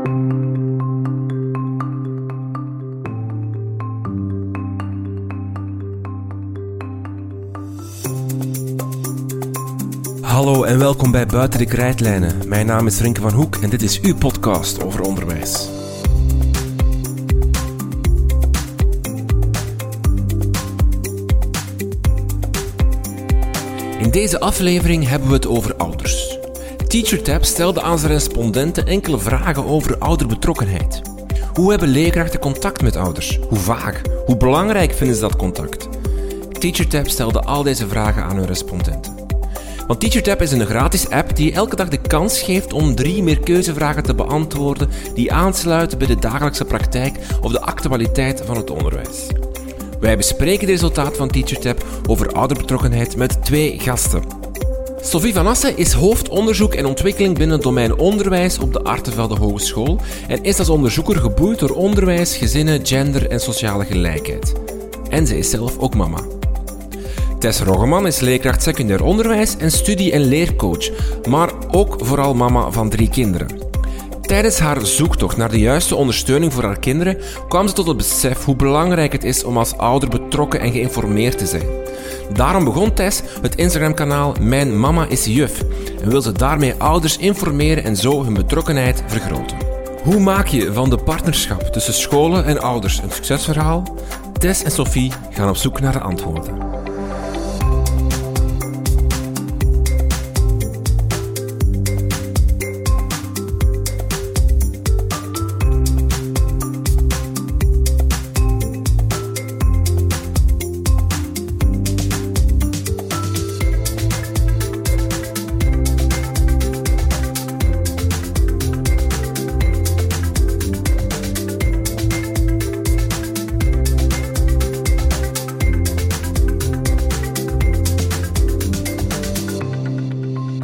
[0.00, 0.12] Hallo
[10.64, 12.48] en welkom bij Buiten de Krijtlijnen.
[12.48, 15.68] Mijn naam is Rinke van Hoek en dit is uw podcast over onderwijs.
[23.98, 25.74] In deze aflevering hebben we het over.
[26.90, 31.02] TeacherTap stelde aan zijn respondenten enkele vragen over ouderbetrokkenheid.
[31.52, 33.38] Hoe hebben leerkrachten contact met ouders?
[33.48, 34.02] Hoe vaak?
[34.26, 35.88] Hoe belangrijk vinden ze dat contact?
[36.58, 39.14] TeacherTap stelde al deze vragen aan hun respondenten.
[39.86, 44.02] Want TeacherTap is een gratis app die elke dag de kans geeft om drie meerkeuzevragen
[44.02, 49.26] te beantwoorden die aansluiten bij de dagelijkse praktijk of de actualiteit van het onderwijs.
[50.00, 54.39] Wij bespreken de resultaten van TeacherTap over ouderbetrokkenheid met twee gasten.
[55.02, 59.98] Sophie van Assen is hoofdonderzoek en ontwikkeling binnen het domein onderwijs op de Artevelde Hogeschool
[60.28, 64.52] en is als onderzoeker geboeid door onderwijs, gezinnen, gender en sociale gelijkheid.
[65.08, 66.20] En ze is zelf ook mama.
[67.38, 70.90] Tess Roggeman is leerkracht secundair onderwijs en studie- en leercoach,
[71.28, 73.48] maar ook vooral mama van drie kinderen.
[74.20, 78.44] Tijdens haar zoektocht naar de juiste ondersteuning voor haar kinderen kwam ze tot het besef
[78.44, 81.66] hoe belangrijk het is om als ouder betrokken en geïnformeerd te zijn.
[82.32, 85.62] Daarom begon Tess het Instagram-kanaal Mijn Mama is Juf
[86.02, 89.56] en wil ze daarmee ouders informeren en zo hun betrokkenheid vergroten.
[90.02, 93.96] Hoe maak je van de partnerschap tussen scholen en ouders een succesverhaal?
[94.38, 96.69] Tess en Sophie gaan op zoek naar de antwoorden.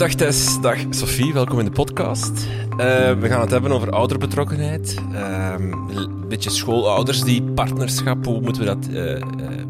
[0.06, 2.30] Dag Tess, dag Sophie, welkom in de podcast.
[2.30, 2.78] Uh,
[3.18, 4.94] we gaan het hebben over ouderbetrokkenheid.
[5.12, 9.64] Uh, een beetje schoolouders, die partnerschap, hoe moeten we dat uh,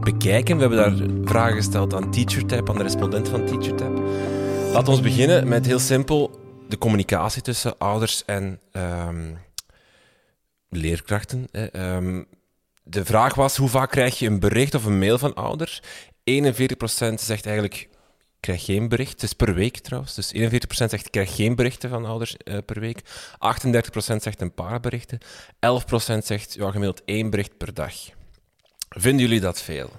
[0.00, 0.54] bekijken?
[0.56, 4.02] We hebben daar vragen gesteld aan TeacherTap, aan de respondent van TeacherTap.
[4.72, 9.38] Laten we beginnen met heel simpel de communicatie tussen ouders en um,
[10.68, 11.46] leerkrachten.
[11.72, 12.26] Um,
[12.82, 15.82] de vraag was, hoe vaak krijg je een bericht of een mail van ouders?
[15.82, 17.88] 41% zegt eigenlijk
[18.46, 19.12] krijg geen bericht.
[19.12, 20.14] Het is per week trouwens.
[20.14, 23.00] Dus 41% zegt ik krijg geen berichten van ouders uh, per week.
[23.00, 23.02] 38%
[23.96, 25.18] zegt een paar berichten.
[25.20, 27.94] 11% zegt ja, gemiddeld één bericht per dag.
[28.88, 29.90] Vinden jullie dat veel?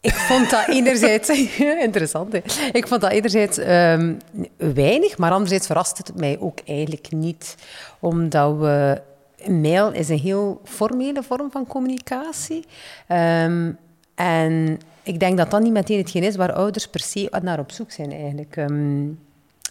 [0.00, 1.28] Ik vond dat enerzijds...
[1.88, 2.40] interessant, hè?
[2.72, 4.18] Ik vond dat enerzijds um,
[4.56, 7.54] weinig, maar anderzijds verrast het mij ook eigenlijk niet.
[7.98, 9.02] Omdat we...
[9.46, 12.64] Mail is een heel formele vorm van communicatie.
[13.08, 13.78] Um,
[14.14, 17.72] en ik denk dat dat niet meteen hetgeen is waar ouders per se naar op
[17.72, 18.56] zoek zijn eigenlijk.
[18.56, 19.18] Um,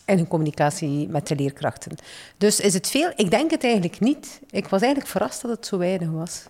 [0.09, 1.95] in hun communicatie met de leerkrachten.
[2.38, 3.12] Dus is het veel?
[3.16, 4.41] Ik denk het eigenlijk niet.
[4.50, 6.45] Ik was eigenlijk verrast dat het zo weinig was.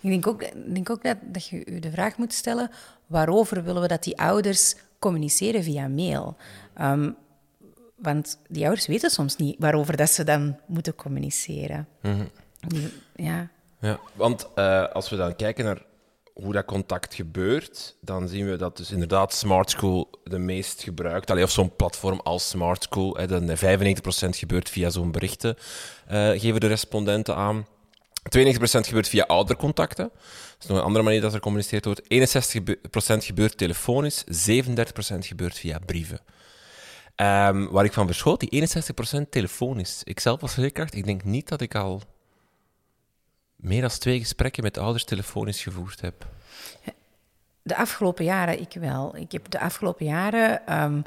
[0.00, 0.44] Ik denk ook,
[0.74, 2.70] denk ook dat, dat je je de vraag moet stellen...
[3.06, 6.36] waarover willen we dat die ouders communiceren via mail?
[6.80, 7.16] Um,
[7.94, 11.88] want die ouders weten soms niet waarover dat ze dan moeten communiceren.
[12.02, 12.28] Mm
[12.68, 12.90] -hmm.
[13.14, 13.48] ja.
[13.80, 15.82] ja, want uh, als we dan kijken naar
[16.34, 21.30] hoe dat contact gebeurt, dan zien we dat dus inderdaad Smart School de meest gebruikt,
[21.30, 25.56] allee, of zo'n platform als Smart School, hè, de 95% gebeurt via zo'n berichten,
[26.10, 27.66] uh, geven de respondenten aan.
[28.22, 30.10] 92% gebeurt via oudercontacten.
[30.12, 32.02] Dat is nog een andere manier dat er gecommuniceerd wordt.
[32.02, 36.20] 61% gebeurt telefonisch, 37% gebeurt via brieven.
[37.16, 38.68] Um, waar ik van verschoot, die
[39.24, 40.00] 61% telefonisch.
[40.04, 42.02] Ik zelf als leerkracht, ik denk niet dat ik al
[43.62, 46.26] meer dan twee gesprekken met ouders telefonisch gevoerd heb?
[47.62, 49.16] De afgelopen jaren, ik wel.
[49.16, 51.04] Ik heb de afgelopen jaren, um,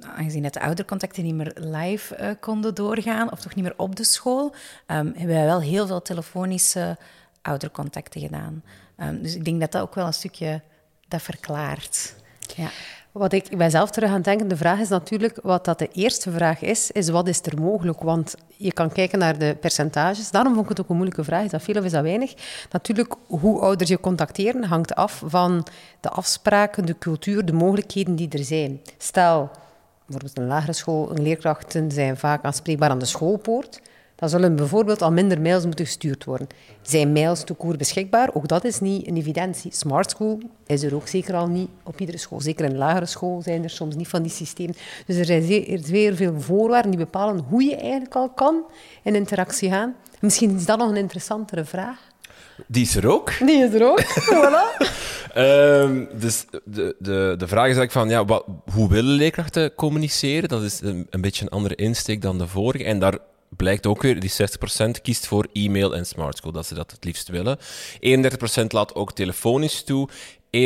[0.00, 3.96] aangezien dat de oudercontacten niet meer live uh, konden doorgaan, of toch niet meer op
[3.96, 4.56] de school, um,
[4.86, 6.96] hebben wij wel heel veel telefonische
[7.42, 8.62] oudercontacten gedaan.
[8.96, 10.62] Um, dus ik denk dat dat ook wel een stukje
[11.08, 12.14] dat verklaart.
[12.56, 12.70] Ja.
[13.12, 16.30] Wat ik ben zelf terug aan denken, de vraag is natuurlijk, wat dat de eerste
[16.30, 18.00] vraag is, is wat is er mogelijk?
[18.00, 20.30] Want je kan kijken naar de percentages.
[20.30, 21.44] Daarom vond ik het ook een moeilijke vraag.
[21.44, 22.34] Is dat veel of is dat weinig?
[22.70, 25.66] Natuurlijk, hoe ouders je contacteren, hangt af van
[26.00, 28.80] de afspraken, de cultuur, de mogelijkheden die er zijn.
[28.98, 29.50] Stel,
[30.06, 33.80] bijvoorbeeld een lagere school, een leerkrachten zijn vaak aanspreekbaar aan de schoolpoort
[34.22, 36.46] dan zullen bijvoorbeeld al minder mails moeten gestuurd worden.
[36.82, 38.30] Zijn mails toekoor beschikbaar?
[38.32, 39.74] Ook dat is niet een evidentie.
[39.74, 42.40] Smart School is er ook zeker al niet op iedere school.
[42.40, 44.74] Zeker in lagere school zijn er soms niet van die systemen.
[45.06, 45.42] Dus er zijn
[45.82, 48.64] zeer, veel voorwaarden die bepalen hoe je eigenlijk al kan
[49.02, 49.94] in interactie gaan.
[50.20, 51.98] Misschien is dat nog een interessantere vraag.
[52.66, 53.32] Die is er ook.
[53.38, 54.02] Die is er ook,
[54.34, 54.86] voilà.
[55.36, 60.48] Um, dus de, de, de vraag is eigenlijk van, ja, wat, hoe willen leerkrachten communiceren?
[60.48, 62.84] Dat is een, een beetje een andere insteek dan de vorige.
[62.84, 63.18] En daar
[63.56, 64.32] blijkt ook weer, die
[64.96, 67.58] 60% kiest voor e-mail en smart school, dat ze dat het liefst willen.
[67.58, 70.08] 31% laat ook telefonisch toe.
[70.50, 70.58] 21%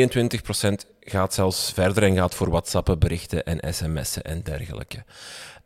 [0.99, 5.03] gaat zelfs verder en gaat voor WhatsAppen, berichten en sms'en en dergelijke.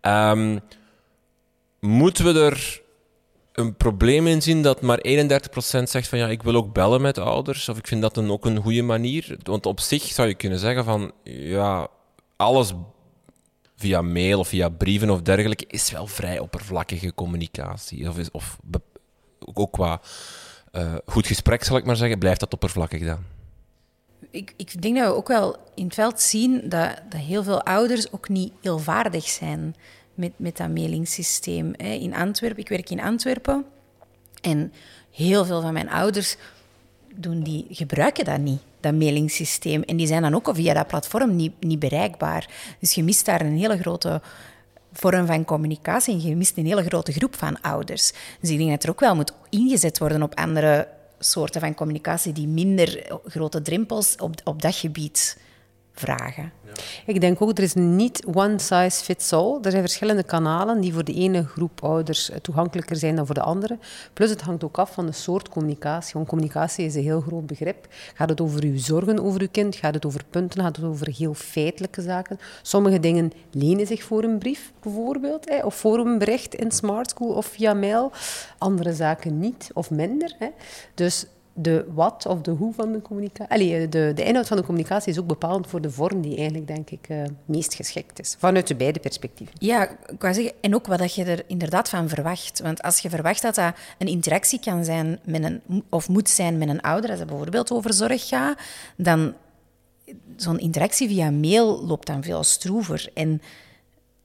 [0.01, 0.59] Um,
[1.79, 2.81] moeten we er
[3.53, 5.09] een probleem in zien dat maar 31%
[5.83, 8.45] zegt van ja, ik wil ook bellen met ouders, of ik vind dat een, ook
[8.45, 9.37] een goede manier?
[9.43, 11.87] Want op zich zou je kunnen zeggen van ja,
[12.35, 12.73] alles
[13.81, 18.09] via mail of via brieven of dergelijke is wel vrij oppervlakkige communicatie.
[18.09, 18.57] Of, is, of
[19.53, 20.01] ook qua
[20.71, 23.23] uh, goed gesprek, zal ik maar zeggen, blijft dat oppervlakkig dan?
[24.29, 27.63] Ik, ik denk dat we ook wel in het veld zien dat, dat heel veel
[27.63, 29.75] ouders ook niet heel vaardig zijn
[30.13, 31.73] met, met dat mailingssysteem.
[31.73, 33.65] In Antwerpen, ik werk in Antwerpen
[34.41, 34.73] en
[35.11, 36.35] heel veel van mijn ouders
[37.15, 39.81] doen die, gebruiken dat niet, dat mailingssysteem.
[39.81, 42.49] En die zijn dan ook via dat platform niet, niet bereikbaar.
[42.79, 44.21] Dus je mist daar een hele grote
[44.93, 48.13] vorm van communicatie en je mist een hele grote groep van ouders.
[48.39, 50.87] Dus ik denk dat er ook wel moet ingezet worden op andere
[51.19, 55.37] soorten van communicatie die minder grote drempels op, op dat gebied
[55.93, 56.51] vragen.
[57.05, 59.57] Ik denk ook, er is niet one size fits all.
[59.61, 63.41] Er zijn verschillende kanalen die voor de ene groep ouders toegankelijker zijn dan voor de
[63.41, 63.77] andere.
[64.13, 66.13] Plus het hangt ook af van de soort communicatie.
[66.13, 67.87] Want communicatie is een heel groot begrip.
[68.13, 69.75] Gaat het over uw zorgen over uw kind?
[69.75, 70.61] Gaat het over punten?
[70.61, 72.39] Gaat het over heel feitelijke zaken?
[72.61, 75.63] Sommige dingen lenen zich voor een brief, bijvoorbeeld.
[75.63, 78.11] Of voor een bericht in Smart School of via mail.
[78.57, 80.35] Andere zaken niet of minder.
[80.95, 83.75] Dus de wat of de hoe van de communicatie.
[83.75, 86.67] Eh, de, de inhoud van de communicatie is ook bepalend voor de vorm die eigenlijk,
[86.67, 88.35] denk ik, uh, meest geschikt is.
[88.39, 89.55] Vanuit de beide perspectieven.
[89.59, 92.59] Ja, ik wou zeggen, en ook wat je er inderdaad van verwacht.
[92.59, 96.57] Want als je verwacht dat dat een interactie kan zijn met een, of moet zijn
[96.57, 98.57] met een ouder, als het bijvoorbeeld over zorg gaat,
[98.95, 99.33] dan
[100.35, 103.09] zo'n interactie via mail loopt dan veel stroever.
[103.13, 103.41] En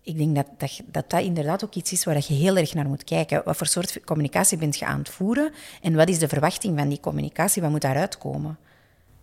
[0.07, 2.89] ik denk dat dat, dat dat inderdaad ook iets is waar je heel erg naar
[2.89, 3.43] moet kijken.
[3.45, 6.89] Wat voor soort communicatie bent je aan het voeren en wat is de verwachting van
[6.89, 7.63] die communicatie?
[7.63, 8.59] Wat moet daaruit komen?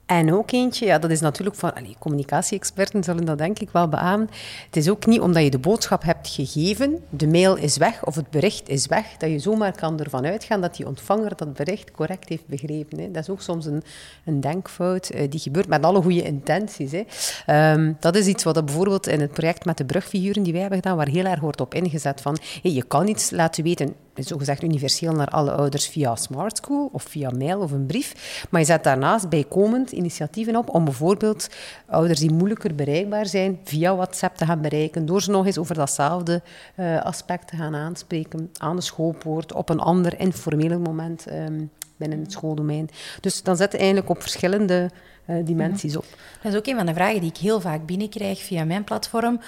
[0.06, 1.72] En ook eentje, ja, dat is natuurlijk van...
[2.00, 4.30] communicatie-experten zullen dat denk ik wel beamen.
[4.66, 8.16] Het is ook niet omdat je de boodschap hebt gegeven, de mail is weg of
[8.16, 11.92] het bericht is weg, dat je zomaar kan ervan uitgaan dat die ontvanger dat bericht
[11.92, 13.00] correct heeft begrepen.
[13.00, 13.12] Hè.
[13.12, 13.84] Dat is ook soms een,
[14.26, 16.92] een denkfout uh, die gebeurt met alle goede intenties.
[16.92, 17.72] Hè.
[17.74, 20.80] Um, dat is iets wat bijvoorbeeld in het project met de brugfiguren die wij hebben
[20.80, 25.13] gedaan, waar heel erg wordt op ingezet van je kan iets laten weten zogezegd universeel
[25.13, 28.45] naar alle ouders via Smart School of via mail of een brief.
[28.50, 31.50] Maar je zet daarnaast bijkomend initiatieven op om bijvoorbeeld
[31.86, 35.75] ouders die moeilijker bereikbaar zijn via WhatsApp te gaan bereiken, door ze nog eens over
[35.75, 36.42] datzelfde
[36.75, 42.19] uh, aspect te gaan aanspreken aan de schoolpoort, op een ander informeel moment um, binnen
[42.19, 42.89] het schooldomein.
[43.21, 44.89] Dus dan zet je eigenlijk op verschillende
[45.27, 46.06] uh, dimensies op.
[46.42, 49.39] Dat is ook een van de vragen die ik heel vaak binnenkrijg via mijn platform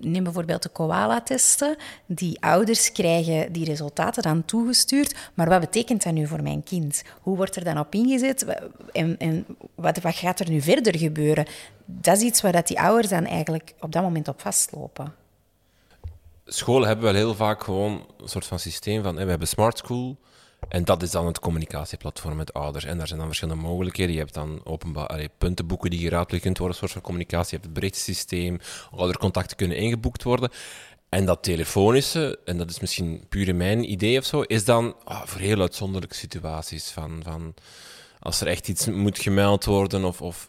[0.00, 1.76] neem bijvoorbeeld de koala-testen.
[2.06, 5.14] Die ouders krijgen die resultaten dan toegestuurd.
[5.34, 7.02] Maar wat betekent dat nu voor mijn kind?
[7.20, 8.44] Hoe wordt er dan op ingezet?
[8.92, 11.46] En, en wat, wat, gaat er nu verder gebeuren?
[11.84, 15.14] Dat is iets waar dat die ouders dan eigenlijk op dat moment op vastlopen.
[16.44, 19.14] Scholen hebben wel heel vaak gewoon een soort van systeem van...
[19.14, 20.16] we hebben Smart School...
[20.68, 22.84] En dat is dan het communicatieplatform met ouders.
[22.84, 24.12] En daar zijn dan verschillende mogelijkheden.
[24.12, 27.50] Je hebt dan openbaar puntenboeken die geraadpleegd kunt worden, soort van communicatie.
[27.50, 28.58] Je hebt het berichtsysteem,
[28.90, 30.50] oudercontacten kunnen ingeboekt worden.
[31.08, 35.22] En dat telefonische, en dat is misschien puur mijn idee of zo, is dan ah,
[35.22, 36.90] voor heel uitzonderlijke situaties.
[36.90, 37.54] Van, van
[38.20, 40.48] als er echt iets moet gemeld worden of, of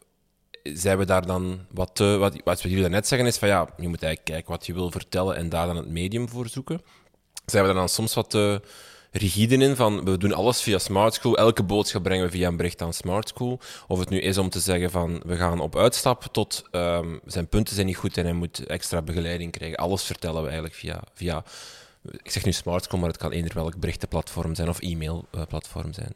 [0.64, 3.88] zijn we daar dan wat te, wat, wat jullie daarnet zeggen is van ja, je
[3.88, 6.82] moet eigenlijk kijken wat je wil vertellen en daar dan het medium voor zoeken.
[7.46, 8.62] Zijn we daar dan soms wat te
[9.12, 12.58] rigide in van we doen alles via Smart School, elke boodschap brengen we via een
[12.58, 13.60] bericht aan Smart School.
[13.88, 17.48] Of het nu is om te zeggen van we gaan op uitstap tot um, zijn
[17.48, 19.78] punten zijn niet goed en hij moet extra begeleiding krijgen.
[19.78, 21.44] Alles vertellen we eigenlijk via, via
[22.12, 26.14] ik zeg nu Smart School, maar het kan eender welk berichtenplatform zijn of e-mailplatform zijn.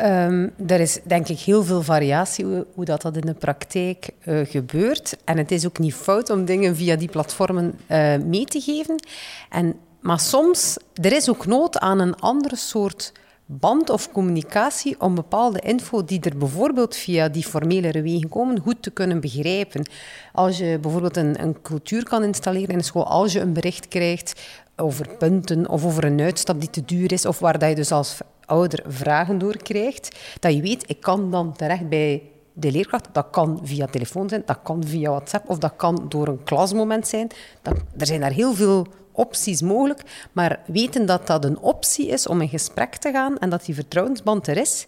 [0.00, 4.46] Um, er is denk ik heel veel variatie hoe, dat, dat in de praktijk uh,
[4.46, 5.16] gebeurt.
[5.24, 9.04] En het is ook niet fout om dingen via die platformen uh, mee te geven.
[9.50, 13.12] En maar soms, er is ook nood aan een andere soort
[13.46, 18.82] band of communicatie om bepaalde info die er bijvoorbeeld via die formele wegen komen, goed
[18.82, 19.88] te kunnen begrijpen.
[20.32, 23.88] Als je bijvoorbeeld een, een cultuur kan installeren in een school, als je een bericht
[23.88, 24.40] krijgt
[24.76, 27.92] over punten of over een uitstap die te duur is, of waar dat je dus
[27.92, 33.08] als ouder vragen door krijgt, dat je weet, ik kan dan terecht bij de leerkracht.
[33.12, 37.06] Dat kan via telefoon zijn, dat kan via WhatsApp of dat kan door een klasmoment
[37.06, 37.28] zijn.
[37.62, 40.02] Dat, er zijn daar heel veel opties mogelijk,
[40.32, 43.74] maar weten dat dat een optie is om in gesprek te gaan en dat die
[43.74, 44.86] vertrouwensband er is,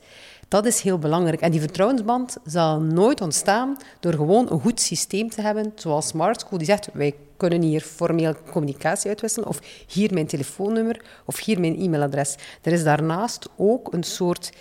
[0.48, 1.40] dat is heel belangrijk.
[1.40, 6.40] En die vertrouwensband zal nooit ontstaan door gewoon een goed systeem te hebben, zoals Smart
[6.40, 11.60] School, die zegt, wij kunnen hier formeel communicatie uitwisselen, of hier mijn telefoonnummer, of hier
[11.60, 12.36] mijn e-mailadres.
[12.62, 14.52] Er is daarnaast ook een soort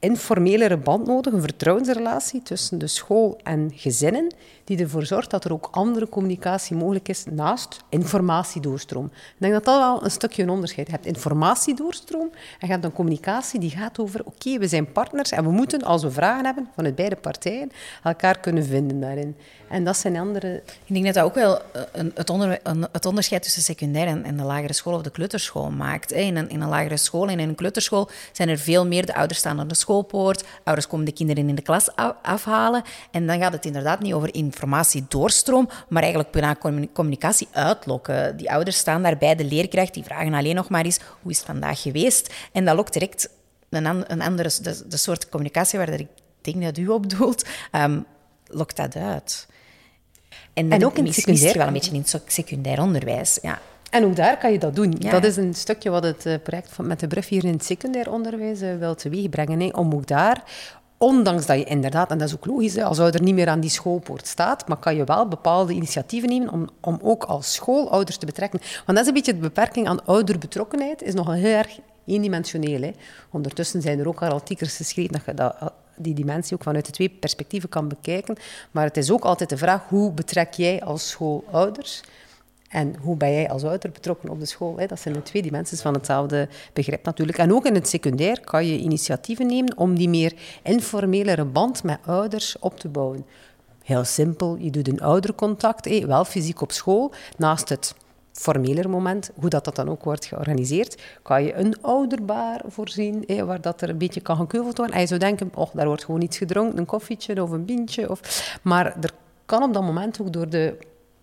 [0.00, 5.52] informelere band nodig, een vertrouwensrelatie tussen de school en gezinnen, die ervoor zorgt dat er
[5.52, 9.04] ook andere communicatie mogelijk is naast informatiedoorstroom.
[9.04, 12.92] Ik denk dat dat wel een stukje een onderscheid Je hebt informatiedoorstroom en je een
[12.92, 16.68] communicatie die gaat over oké, we zijn partners en we moeten, als we vragen hebben
[16.74, 17.70] vanuit beide partijen,
[18.02, 19.36] elkaar kunnen vinden daarin.
[19.68, 20.62] En dat zijn andere...
[20.84, 22.12] Ik denk dat dat ook wel eh, een,
[22.92, 26.12] het, onderscheid tussen secundair en, en, de lagere school of de kleuterschool maakt.
[26.12, 29.14] In een, in een lagere school en in een kleuterschool zijn er veel meer, de
[29.14, 31.88] ouders aan de schoolpoort, ouders komen de kinderen in de klas
[32.22, 36.56] afhalen en dan gaat het inderdaad niet over informatie doorstroom, maar eigenlijk bijna
[36.92, 38.36] communicatie uitlokken.
[38.36, 41.36] Die ouders staan daar bij de leerkracht, die vragen alleen nog maar eens, hoe is
[41.36, 42.34] het vandaag geweest?
[42.52, 43.30] En dat lokt direct
[43.70, 46.08] een, een andere, de, de soort communicatie waar ik
[46.40, 48.04] denk dat u op doelt, um,
[48.46, 49.46] lokt dat uit.
[50.52, 51.56] En, en ook in het secundair.
[51.56, 53.38] wel een beetje in het secundair onderwijs.
[53.42, 53.60] Ja.
[53.90, 54.90] En ook daar kan je dat doen.
[54.90, 57.64] Dat is een stukje wat het eh, project van met de Bruf hier in het
[57.64, 59.60] secundair onderwijs uh, wil teweegbrengen.
[59.60, 60.42] Hè, om ook daar,
[60.98, 63.70] ondanks dat je inderdaad, en dat is ook logisch, als ouder niet meer aan die
[63.70, 68.16] schoolpoort staat, maar kan je wel bepaalde initiatieven nemen om, om ook als school ouders
[68.16, 68.60] te betrekken.
[68.60, 72.82] Want dat is een beetje de beperking aan ouderbetrokkenheid, is nog heel erg eendimensioneel.
[72.82, 72.90] Hè.
[73.30, 76.92] Ondertussen zijn er ook al artikels geschreven dat je dat die dimensie ook vanuit de
[76.92, 78.36] twee perspectieven kan bekijken.
[78.70, 82.02] Maar het is ook altijd de vraag, hoe betrek jij als school ouders?
[82.70, 84.76] En hoe ben jij als ouder betrokken op de school?
[84.86, 87.38] Dat zijn de twee dimensies van hetzelfde begrip natuurlijk.
[87.38, 91.98] En ook in het secundair kan je initiatieven nemen om die meer informelere band met
[92.04, 93.26] ouders op te bouwen.
[93.84, 97.94] Heel simpel, je doet een oudercontact, wel fysiek op school, naast het
[98.32, 103.60] formeler moment, hoe dat, dat dan ook wordt georganiseerd, kan je een ouderbaar voorzien, waar
[103.60, 104.94] dat er een beetje kan gekeuveld worden.
[104.94, 108.10] En je zou denken, oh, daar wordt gewoon iets gedronken, een koffietje of een bintje.
[108.10, 108.20] Of...
[108.62, 109.12] Maar er
[109.46, 110.76] kan op dat moment ook door de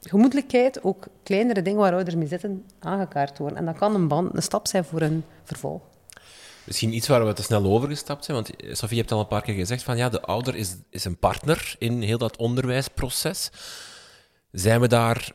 [0.09, 3.57] gemoedelijkheid ook kleinere dingen waar ouders mee zitten aangekaart worden.
[3.57, 5.81] En dat kan een, band, een stap zijn voor een vervolg.
[6.63, 9.41] Misschien iets waar we te snel overgestapt zijn, want Sofie, je hebt al een paar
[9.41, 13.49] keer gezegd van ja, de ouder is, is een partner in heel dat onderwijsproces.
[14.51, 15.31] Zijn we daar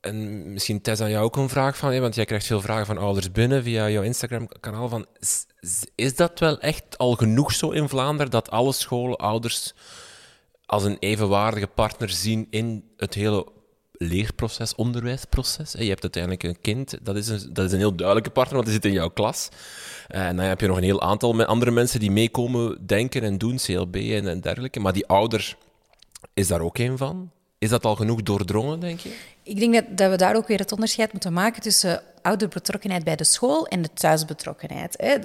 [0.00, 2.98] en misschien Tess aan jou ook een vraag van, want jij krijgt veel vragen van
[2.98, 4.88] ouders binnen via jouw Instagram-kanaal.
[4.88, 5.06] Van,
[5.94, 9.74] is, dat wel echt al genoeg zo in Vlaanderen dat alle scholen ouders
[10.66, 13.46] als een evenwaardige partner zien in het hele
[13.98, 15.72] leerproces, onderwijsproces?
[15.72, 18.66] Je hebt uiteindelijk een kind, dat is een, dat is een heel duidelijke partner, want
[18.66, 19.48] die zit in jouw klas.
[20.08, 23.56] En dan heb je nog een heel aantal andere mensen die meekomen denken en doen,
[23.56, 24.80] CLB en, dergelijke.
[24.80, 25.56] Maar die ouder
[26.34, 27.30] is daar ook een van?
[27.58, 29.16] Is dat al genoeg doordrongen, denk je?
[29.42, 33.16] Ik denk dat, dat we daar ook weer het onderscheid moeten maken tussen ouderbetrokkenheid bij
[33.16, 35.18] de school en de thuisbetrokkenheid.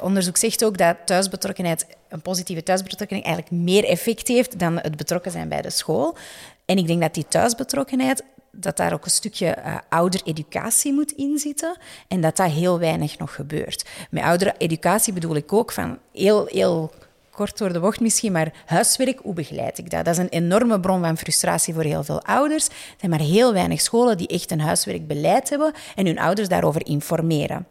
[0.00, 5.30] Onderzoek zegt ook dat thuisbetrokkenheid, een positieve thuisbetrokkenheid eigenlijk meer effect heeft dan het betrokken
[5.30, 6.16] zijn bij de school.
[6.64, 8.24] En ik denk dat die thuisbetrokkenheid
[8.56, 11.76] dat daar ook een stukje uh, oudereducatie moet inzitten
[12.08, 13.84] en dat dat heel weinig nog gebeurt.
[14.10, 16.92] Met oudereducatie bedoel ik ook van heel, heel
[17.30, 20.04] kort door de bocht misschien, maar huiswerk, hoe begeleid ik dat?
[20.04, 22.66] Dat is een enorme bron van frustratie voor heel veel ouders.
[22.66, 26.86] Er zijn maar heel weinig scholen die echt een huiswerkbeleid hebben en hun ouders daarover
[26.86, 27.66] informeren.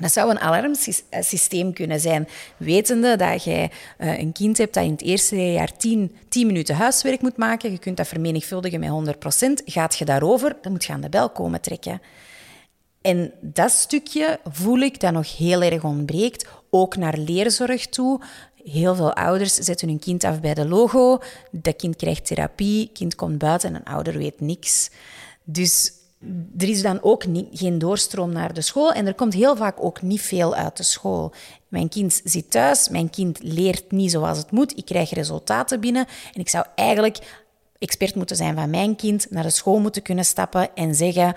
[0.00, 4.90] Dat zou een alarmsysteem kunnen zijn, wetende dat jij eh, een kind hebt dat in
[4.90, 7.70] het eerste jaar 10, 10 minuten huiswerk moet maken.
[7.70, 9.64] Je kunt dat vermenigvuldigen met 100%.
[9.64, 12.00] Gaat je daarover, dan moet je aan de bel komen trekken.
[13.00, 18.20] En dat stukje voel ik dat nog heel erg ontbreekt, ook naar leerzorg toe.
[18.64, 21.18] Heel veel ouders zetten hun kind af bij de logo.
[21.50, 24.90] Dat kind krijgt therapie, kind komt buiten en een ouder weet niks.
[25.44, 25.92] Dus
[26.58, 29.84] er is dan ook niet, geen doorstroom naar de school en er komt heel vaak
[29.84, 31.32] ook niet veel uit de school.
[31.68, 36.06] Mijn kind zit thuis, mijn kind leert niet zoals het moet, ik krijg resultaten binnen
[36.32, 37.42] en ik zou eigenlijk
[37.78, 41.36] expert moeten zijn van mijn kind, naar de school moeten kunnen stappen en zeggen,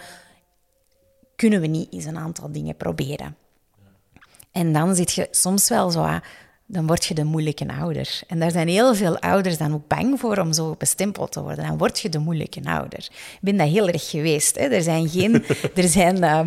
[1.36, 3.36] kunnen we niet eens een aantal dingen proberen?
[4.52, 6.20] En dan zit je soms wel zo
[6.68, 8.22] dan word je de moeilijke ouder.
[8.28, 11.68] En daar zijn heel veel ouders dan ook bang voor om zo bestempeld te worden.
[11.68, 13.08] Dan word je de moeilijke ouder.
[13.10, 14.56] Ik ben dat heel erg geweest.
[14.56, 14.64] Hè.
[14.64, 15.44] Er zijn geen...
[15.76, 16.40] er zijn, uh,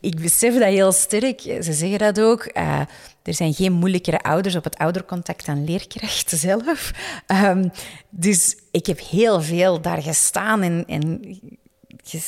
[0.00, 1.40] ik besef dat heel sterk.
[1.40, 2.50] Ze zeggen dat ook.
[2.56, 2.80] Uh,
[3.22, 6.90] er zijn geen moeilijkere ouders op het oudercontact dan leerkrachten zelf.
[7.26, 7.70] Um,
[8.10, 11.38] dus ik heb heel veel daar gestaan en, en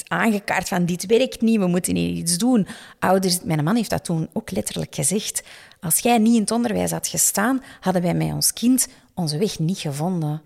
[0.07, 2.67] aangekaart van dit werkt niet, we moeten hier iets doen.
[2.99, 5.43] Ouders, mijn man heeft dat toen ook letterlijk gezegd.
[5.81, 9.59] Als jij niet in het onderwijs had gestaan, hadden wij met ons kind onze weg
[9.59, 10.43] niet gevonden.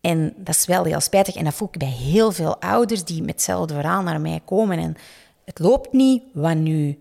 [0.00, 1.34] En dat is wel heel spijtig.
[1.34, 4.78] En dat voel ik bij heel veel ouders die met hetzelfde verhaal naar mij komen.
[4.78, 4.96] En
[5.44, 6.98] het loopt niet, wat nu?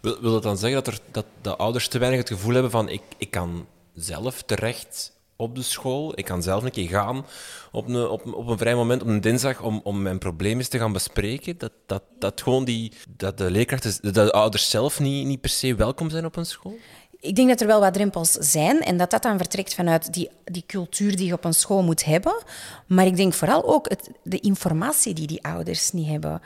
[0.00, 2.70] Wil, wil dat dan zeggen dat, er, dat de ouders te weinig het gevoel hebben
[2.70, 6.12] van ik, ik kan zelf terecht op de school.
[6.18, 7.26] Ik kan zelf een keer gaan
[7.72, 10.68] op een, op, op een vrij moment, op een dinsdag, om, om mijn probleem eens
[10.68, 11.58] te gaan bespreken.
[11.58, 15.50] Dat, dat, dat gewoon die, dat de leerkrachten, dat de ouders zelf niet, niet per
[15.50, 16.76] se welkom zijn op een school?
[17.20, 20.30] Ik denk dat er wel wat drempels zijn en dat dat dan vertrekt vanuit die,
[20.44, 22.42] die cultuur die je op een school moet hebben.
[22.86, 26.42] Maar ik denk vooral ook het, de informatie die die ouders niet hebben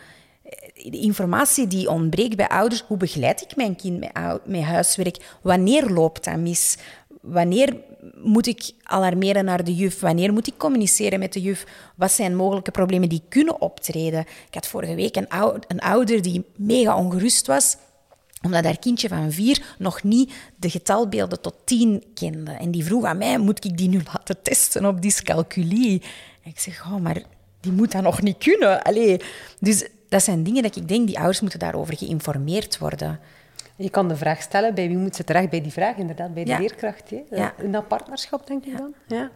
[0.83, 2.85] de informatie die ontbreekt bij ouders.
[2.87, 5.37] Hoe begeleid ik mijn kind met, met huiswerk?
[5.43, 6.79] Wanneer loopt dat mis?
[7.21, 7.77] Wanneer
[8.15, 10.01] moet ik alarmeren naar de juf?
[10.01, 11.67] Wanneer moet ik communiceren met de juf?
[11.95, 14.21] Wat zijn mogelijke problemen die kunnen optreden?
[14.21, 15.27] Ik had vorige week een,
[15.69, 17.77] een ouder die mega ongerust was
[18.43, 22.51] omdat haar kindje van vier nog niet de getalbeelden tot tien kende.
[22.51, 26.03] En die vroeg aan mij, moet ik die nu laten testen op dyscalculie?
[26.45, 27.23] Ik zeg, oh, maar
[27.61, 28.83] die moet dat nog niet kunnen.
[28.83, 29.21] Allee.
[29.61, 33.21] Dus dat zijn dingen dat ik denk, die ouders moeten daarover geïnformeerd worden.
[33.79, 35.97] Je kan de vraag stellen, bij wie moet ze terecht bij die vraag?
[35.97, 37.11] Inderdaad, bij de leerkracht.
[37.11, 37.23] Hè?
[37.31, 37.55] Ja.
[37.59, 38.95] In dat partnerschap, denk ik dan.
[39.07, 39.31] Ja.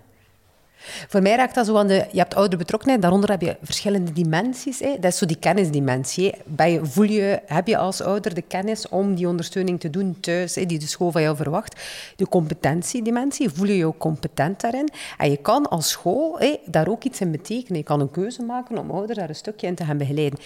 [1.09, 2.07] Voor mij raakt dat zo aan de...
[2.13, 4.79] Je hebt oude betrokkenheid, daaronder heb je verschillende dimensies.
[4.79, 4.95] Hè.
[5.01, 6.35] Dat is zo die kennisdimensie.
[6.45, 10.21] Bij je, voel je, heb je als ouder de kennis om die ondersteuning te doen
[10.21, 11.81] thuis, hè, die de school van jou verwacht.
[12.17, 14.89] De competentiedimensie, voel je je ook competent daarin.
[15.19, 17.79] En je kan als school hè, daar ook iets in betekenen.
[17.79, 20.39] Je kan een keuze maken om ouders daar een stukje in te gaan begeleiden.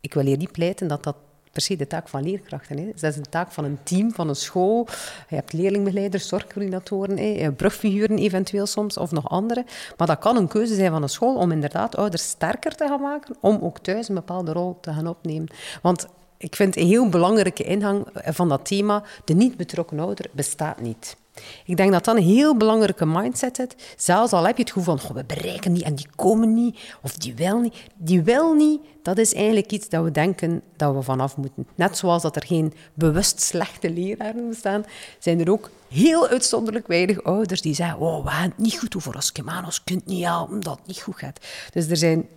[0.00, 1.16] Ik wil hier niet pleiten dat dat
[1.60, 2.78] se de taak van leerkrachten.
[2.78, 2.84] Hè.
[2.84, 4.88] Dat is een taak van een team, van een school.
[5.28, 9.64] Je hebt leerlingbegeleiders, zorgcoördinatoren, brugfiguren eventueel soms, of nog andere.
[9.96, 13.00] Maar dat kan een keuze zijn van een school om inderdaad ouders sterker te gaan
[13.00, 15.48] maken, om ook thuis een bepaalde rol te gaan opnemen.
[15.82, 16.06] Want
[16.36, 21.16] ik vind een heel belangrijke ingang van dat thema, de niet betrokken ouder bestaat niet.
[21.64, 23.66] Ik denk dat dat een heel belangrijke mindset is.
[23.96, 27.16] Zelfs al heb je het gevoel van, we bereiken die en die komen niet, of
[27.16, 27.74] die wil niet.
[27.96, 31.66] Die wil niet, dat is eigenlijk iets dat we denken dat we vanaf moeten.
[31.74, 34.84] Net zoals dat er geen bewust slechte leraren bestaan,
[35.18, 38.90] zijn er ook heel uitzonderlijk weinig ouders die zeggen, oh, we gaan het niet goed
[38.90, 41.46] doen voor ons kind, ons niet helpen, omdat het niet goed gaat.
[41.72, 42.28] Dus er zijn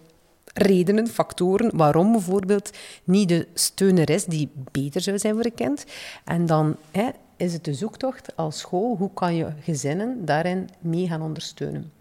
[0.54, 2.70] redenen, factoren waarom bijvoorbeeld
[3.04, 5.86] niet de steuner is die beter zou zijn voor een kind.
[6.26, 11.08] En dan hè, is het de zoektocht als school, hoe kan je gezinnen daarin mee
[11.08, 11.92] gaan ondersteunen?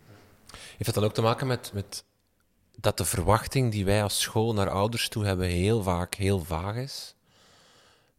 [0.51, 2.05] Heeft dat dan ook te maken met, met
[2.77, 6.77] dat de verwachting die wij als school naar ouders toe hebben heel vaak heel vaag
[6.77, 7.15] is?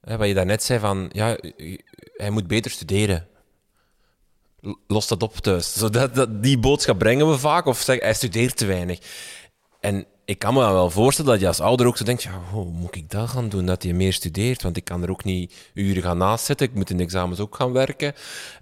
[0.06, 1.38] wat je daarnet zei van, ja,
[2.14, 3.28] hij moet beter studeren.
[4.88, 5.74] Los dat op thuis.
[5.74, 9.00] Zodat, dat, die boodschap brengen we vaak, of zeg, hij studeert te weinig.
[9.80, 12.66] En ik kan me wel voorstellen dat je als ouder ook zo denkt, ja, hoe
[12.66, 14.62] moet ik dat gaan doen, dat je meer studeert?
[14.62, 17.40] Want ik kan er ook niet uren gaan naast zitten, ik moet in de examens
[17.40, 18.14] ook gaan werken.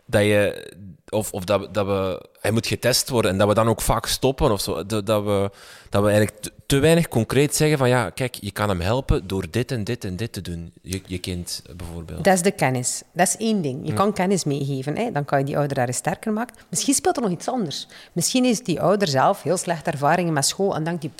[0.06, 0.72] Dat je,
[1.10, 4.06] of of dat, dat we, hij moet getest worden en dat we dan ook vaak
[4.06, 4.86] stoppen of zo.
[4.86, 5.52] Dat, dat we,
[5.90, 9.46] dat we eigenlijk te, weinig concreet zeggen van, ja, kijk, je kan hem helpen door
[9.50, 12.24] dit en dit en dit te doen, je, je kind bijvoorbeeld.
[12.24, 13.04] Dat is de kennis.
[13.12, 13.88] Dat is één ding.
[13.88, 15.12] Je kan kennis meegeven, hè?
[15.12, 16.56] dan kan je die ouder daar eens sterker maken.
[16.70, 17.88] Misschien speelt er nog iets anders.
[18.12, 21.12] Misschien is die ouder zelf heel slechte ervaringen met school en denkt hij,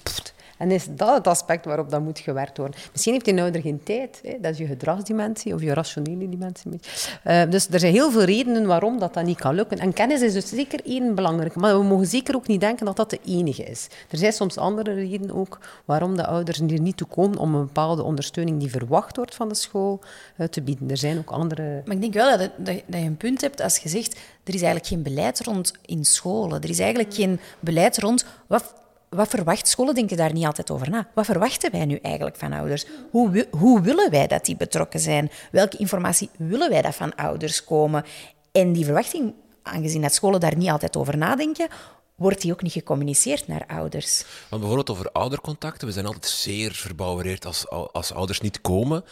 [0.58, 2.80] en is dat het aspect waarop dat moet gewerkt worden.
[2.92, 4.20] Misschien heeft die ouder geen tijd.
[4.24, 4.38] Hè?
[4.42, 6.80] Dat is je gedragsdimensie of je rationele dimensie.
[7.26, 9.80] Uh, dus er zijn heel veel redenen waarom dat, dat niet kan lukken.
[9.80, 11.60] En kennis is dus zeker één belangrijke.
[11.60, 13.88] Maar we mogen zeker ook niet denken dat dat de enige is.
[14.10, 17.66] Er zijn soms andere redenen ook waarom de ouders er niet toe komen om een
[17.66, 20.00] bepaalde ondersteuning die verwacht wordt van de school
[20.38, 20.90] uh, te bieden.
[20.90, 21.82] Er zijn ook andere...
[21.86, 24.54] Maar ik denk wel dat, dat, dat je een punt hebt als je zegt er
[24.54, 26.62] is eigenlijk geen beleid rond in scholen.
[26.62, 28.74] Er is eigenlijk geen beleid rond wat
[29.16, 31.08] wat verwacht scholen denken daar niet altijd over na.
[31.14, 32.86] Wat verwachten wij nu eigenlijk van ouders?
[33.12, 35.32] Hoe, hoe willen wij dat die betrokken zijn?
[35.52, 38.06] Welke informatie willen wij dat van ouders komen?
[38.52, 41.68] En die verwachting, aangezien dat scholen daar niet altijd over nadenken,
[42.16, 44.26] wordt die ook niet gecommuniceerd naar ouders.
[44.50, 49.04] Want bijvoorbeeld over oudercontacten, we zijn altijd zeer verbouwereerd als, als ouders niet komen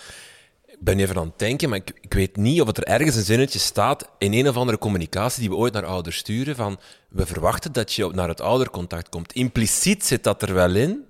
[0.83, 3.23] ben even aan het denken, maar ik, ik, weet niet of het er ergens een
[3.23, 7.25] zinnetje staat in een of andere communicatie die we ooit naar ouders sturen, van we
[7.25, 9.33] verwachten dat je naar het oudercontact komt.
[9.33, 11.05] Impliciet zit dat er wel in,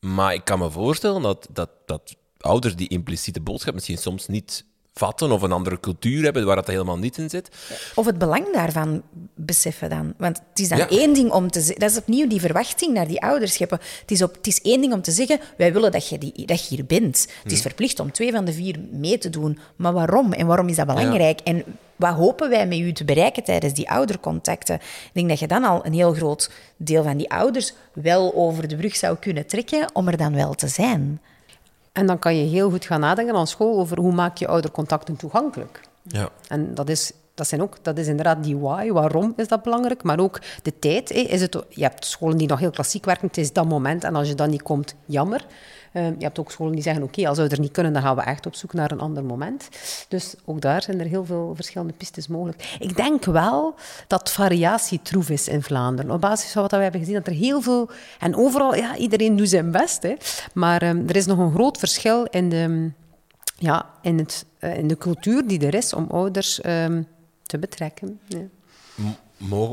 [0.00, 4.64] maar ik kan me voorstellen dat, dat, dat ouders die impliciete boodschap misschien soms niet
[4.94, 7.48] vatten of een andere cultuur hebben waar dat helemaal niet in zit.
[7.94, 9.02] Of het belang daarvan
[9.34, 10.14] beseffen dan.
[10.18, 10.88] Want het is dan Ja.
[10.88, 11.80] één ding om te zeggen...
[11.80, 13.78] Dat is opnieuw die verwachting naar die ouders scheppen.
[14.00, 16.46] Het is, op, het is één ding om te zeggen, wij willen dat je, die,
[16.46, 17.26] dat je hier bent.
[17.42, 19.58] Het is verplicht om twee van de vier mee te doen.
[19.76, 20.32] Maar waarom?
[20.32, 21.40] En waarom is dat belangrijk?
[21.40, 21.64] En
[21.96, 24.74] wat hopen wij met u te bereiken tijdens die oudercontacten?
[24.74, 28.68] Ik denk dat je dan al een heel groot deel van die ouders wel over
[28.68, 31.20] de brug zou kunnen trekken om er dan wel te zijn.
[31.92, 35.16] En dan kan je heel goed gaan nadenken aan school over hoe maak je oudercontacten
[35.16, 35.80] toegankelijk.
[36.02, 36.28] Ja.
[36.48, 40.02] En dat is, dat, zijn ook, dat is inderdaad die why, waarom is dat belangrijk,
[40.02, 41.10] maar ook de tijd.
[41.10, 44.14] Is het, je hebt scholen die nog heel klassiek werken, het is dat moment en
[44.14, 45.46] als je dan niet komt, jammer.
[45.92, 48.16] Eh, je hebt ook scholen die zeggen, oké, als we er niet kunnen, dan gaan
[48.16, 49.68] we echt op zoek naar een ander moment.
[50.08, 52.76] Dus ook daar zijn er heel veel verschillende pistes mogelijk.
[52.78, 53.74] Ik denk wel
[54.06, 56.10] dat variatie troef is in Vlaanderen.
[56.10, 57.90] Op basis van wat we hebben gezien, dat er heel veel...
[58.18, 60.14] En overal, ja, iedereen doet zijn best, hè.
[60.54, 62.90] maar ehm, er is nog een groot verschil in de
[63.62, 67.02] ja, in, het, eh, in de cultuur die er is om ouders ehm,
[67.42, 68.20] te betrekken.
[68.26, 68.40] Ja.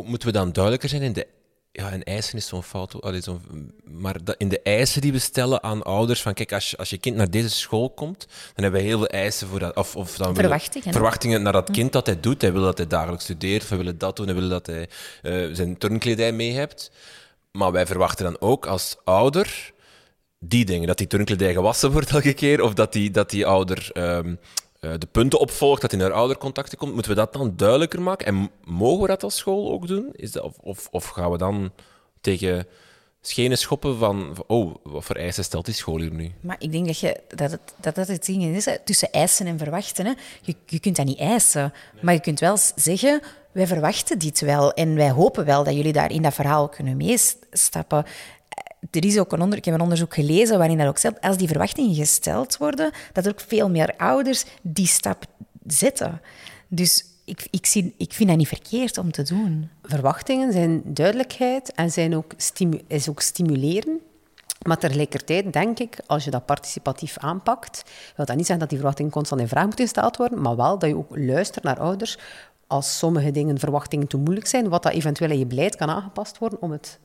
[0.05, 1.27] Moeten we dan duidelijker zijn in de...
[1.71, 3.01] Ja, in eisen is zo'n fout.
[3.01, 6.69] allee, zo'n- maar dat- in de eisen die we stellen aan ouders, van kijk, als
[6.69, 9.59] je, als je kind naar deze school komt, dan hebben we heel veel eisen voor
[9.59, 9.75] dat.
[9.75, 12.41] Of, of dan Verwachtingen, verwachtingen naar dat kind dat hij doet.
[12.41, 14.89] Hij wil dat hij dagelijks studeert, of hij wil dat doen, hij wil dat hij
[15.21, 16.91] eh, zijn turnkledij mee hebt.
[17.51, 19.71] Maar wij verwachten dan ook als ouder
[20.39, 20.87] die dingen.
[20.87, 24.33] Dat die turnkledij gewassen wordt elke keer, of dat die, dat die ouder ehm, eh,
[24.79, 26.93] de punten opvolgt, dat hij naar oudercontacten komt.
[26.93, 28.25] Moeten we dat dan duidelijker maken?
[28.25, 30.09] En mogen we dat als school ook doen?
[30.11, 31.71] Is dat, of, of, of gaan we dan
[32.21, 32.67] tegen
[33.21, 36.31] schenen schoppen van, oh, wat voor eisen stelt die school hier nu?
[36.41, 39.47] Maar ik denk dat je, dat, het, dat dat het ding is, hè, tussen eisen
[39.47, 40.05] en verwachten.
[40.05, 40.13] Hè.
[40.41, 44.73] Je, je kunt dat niet eisen, maar je kunt wel zeggen, wij verwachten dit wel
[44.73, 48.05] en wij hopen wel dat jullie daar in dat verhaal kunnen meestappen.
[48.91, 51.37] Er is ook een onder, ik heb een onderzoek gelezen waarin dat ook stelt, als
[51.37, 55.25] die verwachtingen gesteld worden, dat er ook veel meer ouders die stap
[55.65, 56.21] zetten.
[56.67, 59.69] Dus ik, ik, zie, ik vind dat niet verkeerd om te doen.
[59.83, 62.33] Verwachtingen zijn duidelijkheid en zijn ook
[62.87, 63.99] is ook stimuleren.
[64.67, 67.83] Maar tegelijkertijd denk ik, als je dat participatief aanpakt,
[68.15, 70.79] wil dat niet zeggen dat die verwachtingen constant in vraag moeten gesteld worden, maar wel
[70.79, 72.17] dat je ook luistert naar ouders
[72.67, 76.37] als sommige dingen, verwachtingen te moeilijk zijn, wat dat eventueel in je beleid kan aangepast
[76.37, 76.99] worden om het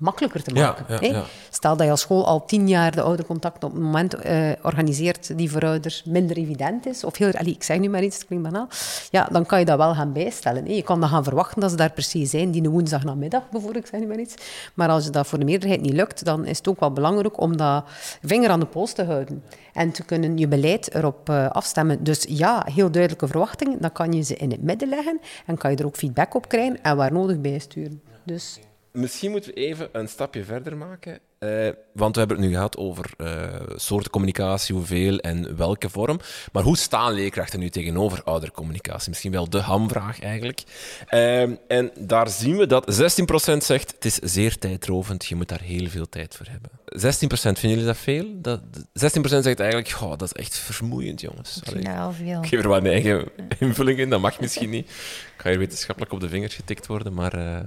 [0.00, 0.84] makkelijker te maken.
[0.88, 1.06] ja, hè.
[1.06, 1.24] ja.
[1.50, 5.38] Stel dat je als school al tien jaar de oudercontact op het moment eh, organiseert
[5.38, 8.26] die voor ouders minder evident is, of heel, allee, ik zeg nu maar iets, het
[8.26, 8.68] klinkt banaal,
[9.10, 10.64] ja, dan kan je dat wel gaan bijstellen.
[10.64, 10.72] hè.
[10.72, 13.90] Je kan dan gaan verwachten dat ze daar precies zijn, die een woensdagnamiddag bijvoorbeeld, ik
[13.90, 14.34] zeg nu maar iets.
[14.74, 17.40] Maar als je dat voor de meerderheid niet lukt, dan is het ook wel belangrijk
[17.40, 17.84] om dat
[18.22, 22.04] vinger aan de pols te houden en te kunnen je beleid erop eh, afstemmen.
[22.04, 25.70] Dus ja, heel duidelijke verwachtingen, dan kan je ze in het midden leggen en kan
[25.70, 28.02] je er ook feedback op krijgen en waar nodig bijsturen.
[28.24, 28.58] Dus...
[28.92, 31.18] Misschien moeten we even een stapje verder maken.
[31.38, 36.20] eh, want we hebben het nu gehad over eh, soorten communicatie, hoeveel en welke vorm.
[36.52, 39.08] Maar hoe staan leerkrachten nu tegenover oudercommunicatie?
[39.08, 40.62] Misschien wel de hamvraag eigenlijk.
[41.06, 45.62] Ehm, en daar zien we dat 16% zegt het is zeer tijdrovend, je moet daar
[45.62, 46.70] heel veel tijd voor hebben.
[46.84, 48.40] 16% vinden jullie dat veel?
[48.40, 48.60] Dat,
[48.92, 51.60] 16% zegt eigenlijk, goh, dat is echt vermoeiend, jongens.
[51.64, 51.82] Allee.
[52.42, 54.88] Ik geef er wel mijn eigen invulling in, dat mag misschien niet.
[54.88, 57.62] Ik ga hier wetenschappelijk op de vingers getikt worden, maar...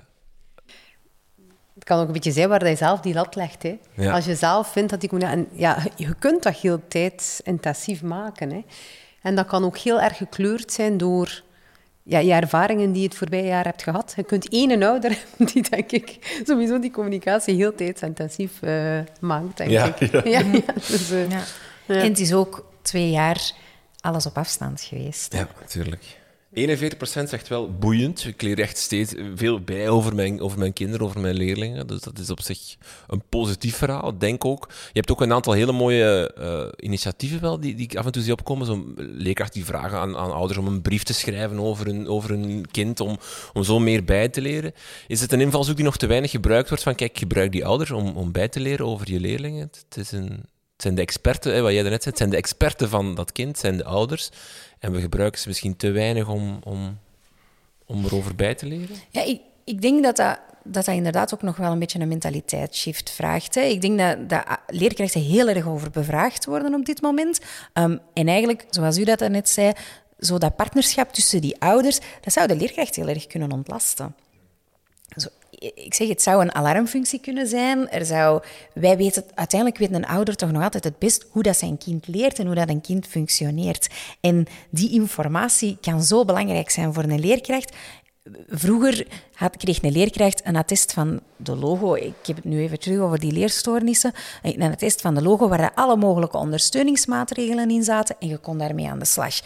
[1.83, 3.63] Het kan ook een beetje zijn waar je zelf die lat legt.
[3.63, 3.79] Hè.
[3.93, 4.13] Ja.
[4.13, 5.43] Als je zelf vindt dat die communicatie...
[5.51, 8.51] En ja, je kunt dat heel tijdsintensief maken.
[8.51, 8.63] Hè.
[9.21, 11.41] En dat kan ook heel erg gekleurd zijn door
[12.03, 14.13] ja, je ervaringen die je het voorbije jaar hebt gehad.
[14.15, 19.57] Je kunt één ouder hebben die, denk ik, sowieso die communicatie heel tijdsintensief eh, maakt,
[19.57, 20.11] denk Ja, ik.
[20.11, 20.21] ja.
[20.23, 21.41] Ja, ja, dus, eh, Ja.
[21.85, 23.51] En het is ook twee jaar
[23.99, 25.33] alles op afstand geweest.
[25.33, 26.03] Ja, natuurlijk.
[26.55, 28.25] 41% zegt wel boeiend.
[28.25, 31.87] Ik leer echt steeds veel bij over mijn, over mijn kinderen, over mijn leerlingen.
[31.87, 32.75] Dus dat is op zich
[33.07, 34.17] een positief verhaal.
[34.17, 34.67] Denk ook.
[34.69, 38.11] Je hebt ook een aantal hele mooie eh, initiatieven wel die, die ik af en
[38.11, 38.65] toe zie opkomen.
[38.65, 42.31] Zo'n leerkracht die vragen aan, aan ouders om een brief te schrijven over een, over
[42.31, 43.17] een kind, om,
[43.53, 44.73] om zo meer bij te leren.
[45.07, 46.83] Is het een invalshoek die nog te weinig gebruikt wordt?
[46.83, 49.69] Van kijk, gebruik die ouders om, om bij te leren over je leerlingen.
[49.87, 50.29] Het is een,
[50.73, 53.31] het zijn de experten, hè, wat jij daarnet zei, het zijn de experten van dat
[53.31, 54.29] kind, het zijn de ouders.
[54.83, 56.99] En we gebruiken ze misschien te weinig om, om,
[57.85, 58.95] om erover bij te leren.
[59.09, 62.07] Ja, ik, ik denk dat dat, dat dat inderdaad ook nog wel een beetje een
[62.07, 63.55] mentaliteitsshift vraagt.
[63.55, 63.61] Hè.
[63.61, 67.39] Ik denk dat, dat leerkrachten heel erg over bevraagd worden op dit moment.
[67.73, 69.71] Ehm, en eigenlijk, zoals u dat net zei,
[70.19, 74.15] zo dat partnerschap tussen die ouders, dat zou de leerkracht heel erg kunnen ontlasten.
[75.15, 75.27] Zo,
[75.75, 77.89] ik zeg, het zou een alarmfunctie kunnen zijn.
[77.89, 78.41] Er zou,
[78.73, 82.07] wij weten, uiteindelijk weet een ouder toch nog altijd het best hoe dat zijn kind
[82.07, 83.89] leert en hoe dat een kind functioneert.
[84.21, 87.75] En die informatie kan zo belangrijk zijn voor een leerkracht.
[88.47, 91.93] Vroeger had, kreeg een leerkracht een attest van de logo.
[91.93, 94.13] Ik heb het nu even terug over die leerstoornissen.
[94.41, 98.89] Een attest van de logo waar alle mogelijke ondersteuningsmaatregelen in zaten en je kon daarmee
[98.89, 99.41] aan de slag.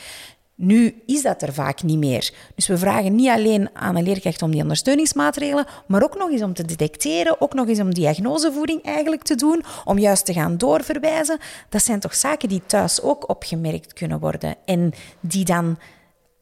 [0.59, 2.33] Nu is dat er vaak niet meer.
[2.55, 6.41] Dus we vragen niet alleen aan een leerkracht om die ondersteuningsmaatregelen, maar ook nog eens
[6.41, 10.57] om te detecteren, ook nog eens om diagnosevoering eigenlijk te doen, om juist te gaan
[10.57, 11.39] doorverwijzen.
[11.69, 15.77] Dat zijn toch zaken die thuis ook opgemerkt kunnen worden en die dan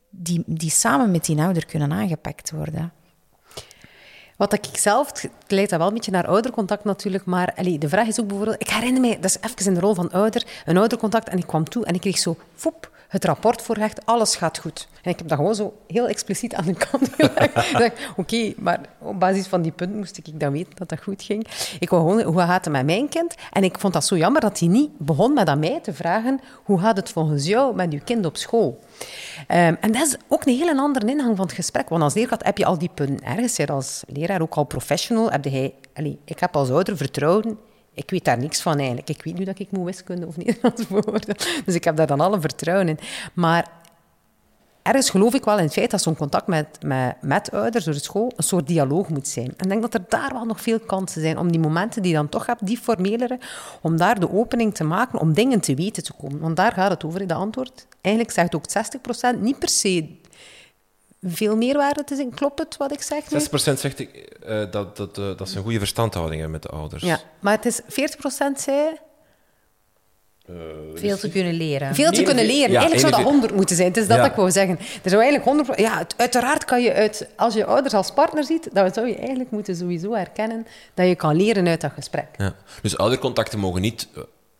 [0.09, 2.93] die, die samen met die ouder kunnen aangepakt worden.
[4.37, 8.07] Wat ik zelf, het leidt dat wel een beetje naar oudercontact natuurlijk, maar de vraag
[8.07, 10.77] is ook bijvoorbeeld, ik herinner me, dat is even in de rol van ouder, een
[10.77, 14.59] oudercontact en ik kwam toe en ik kreeg zo, foep, het rapport voorgelegd, alles gaat
[14.59, 14.87] goed.
[15.01, 17.97] En ik heb dat gewoon zo heel expliciet aan de kant gelegd.
[18.17, 21.47] Oké, maar op basis van die punten moest ik dan weten dat dat goed ging.
[21.79, 23.35] Ik wou gewoon, hoe gaat het met mijn kind?
[23.51, 26.39] En ik vond dat zo jammer dat hij niet begon met aan mij te vragen,
[26.63, 28.79] hoe gaat het volgens jou met je kind op school?
[29.47, 31.89] Um, en dat is ook een hele andere ingang van het gesprek.
[31.89, 33.55] Want als leerkracht heb je al die punten ergens.
[33.55, 35.31] Je als leraar ook al professional.
[35.31, 37.57] Heb je, allez, ik heb als ouder vertrouwen
[37.95, 39.09] ik weet daar niks van eigenlijk.
[39.09, 41.35] Ik weet nu dat ik moet wiskunde of Nederlands woorden.
[41.65, 42.99] Dus ik heb daar dan alle vertrouwen in.
[43.33, 43.67] Maar
[44.81, 47.93] ergens geloof ik wel in het feit dat zo'n contact met, met, met ouders door
[47.93, 49.47] de school een soort dialoog moet zijn.
[49.47, 52.11] En ik denk dat er daar wel nog veel kansen zijn om die momenten die
[52.11, 53.39] je dan toch hebt, die formelere,
[53.81, 56.39] om daar de opening te maken, om dingen te weten te komen.
[56.39, 57.87] Want daar gaat het over, de antwoord.
[58.01, 58.65] Eigenlijk zegt ook
[59.37, 60.17] 60% niet per se
[61.25, 62.33] veel meerwaarde te zijn.
[62.33, 63.23] Klopt het wat ik zeg?
[63.23, 66.77] 6% zegt ik, uh, dat, dat, uh, dat ze een goede verstandhouding hebben met de
[66.77, 67.03] ouders.
[67.03, 67.85] Ja, maar het is 40%
[68.57, 69.03] zei...
[70.49, 70.55] Uh,
[70.93, 71.95] veel te kunnen leren.
[71.95, 72.71] Veel te kunnen leren.
[72.71, 73.87] Ja, eigenlijk zou dat 100 moeten zijn.
[73.87, 74.25] Het is dat ja.
[74.25, 74.79] ik wou zeggen.
[75.03, 75.79] Er zou eigenlijk 100...
[75.79, 77.27] Ja, uiteraard kan je uit...
[77.35, 81.15] Als je ouders als partner ziet, dan zou je eigenlijk moeten sowieso herkennen dat je
[81.15, 82.27] kan leren uit dat gesprek.
[82.37, 82.55] Ja.
[82.81, 84.07] Dus oudercontacten mogen niet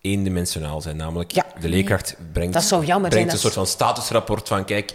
[0.06, 0.98] eendimensionaal zijn.
[0.98, 1.46] Namelijk, ja.
[1.60, 4.94] de leerkracht brengt, dat zou jammer brengt zijn, een soort van statusrapport van kijk,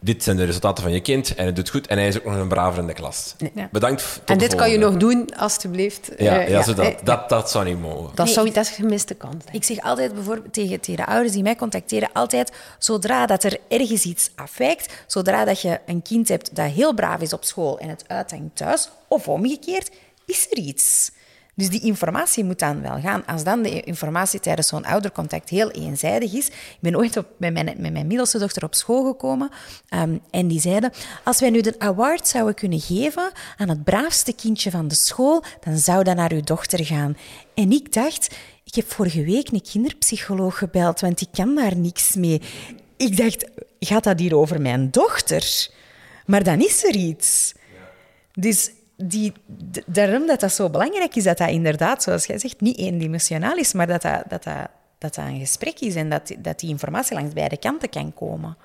[0.00, 2.24] dit zijn de resultaten van je kind en het doet goed en hij is ook
[2.24, 3.34] nog een braver in de klas.
[3.38, 3.68] Nee.
[3.70, 4.20] Bedankt.
[4.24, 6.10] en dit kan je nog doen, alstublieft.
[6.18, 6.72] Ja, uh, ja, ja.
[6.72, 8.10] Dat, dat, dat zou niet mogen.
[8.14, 9.44] Dat, nee, zou, dat is gemiste kans.
[9.52, 13.56] Ik zeg altijd bijvoorbeeld tegen, tegen de ouders die mij contacteren, altijd zodra dat er
[13.68, 17.78] ergens iets afwijkt, zodra dat je een kind hebt dat heel braaf is op school
[17.78, 19.90] en het uithangt thuis, of omgekeerd,
[20.26, 21.10] is er iets.
[21.60, 23.26] Dus die informatie moet dan wel gaan.
[23.26, 26.46] Als dan de informatie tijdens zo'n oudercontact heel eenzijdig is.
[26.46, 29.50] Ik ben ooit op, met, mijn, met mijn middelste dochter op school gekomen
[29.94, 30.92] um, en die zeiden:
[31.24, 35.44] Als wij nu de award zouden kunnen geven aan het braafste kindje van de school,
[35.60, 37.16] dan zou dat naar uw dochter gaan.
[37.54, 38.36] En ik dacht.
[38.64, 42.40] Ik heb vorige week een kinderpsycholoog gebeld, want die kan daar niks mee.
[42.96, 45.68] Ik dacht, gaat dat hier over mijn dochter?
[46.26, 47.54] Maar dan is er iets.
[48.32, 48.70] Dus
[49.04, 49.32] die,
[49.86, 53.72] daarom dat dat zo belangrijk is, dat dat inderdaad, zoals jij zegt, niet eendimensionaal is,
[53.72, 54.46] maar dat dat, dat,
[54.98, 58.56] dat, een gesprek is en dat, dat die informatie langs beide kanten kan komen.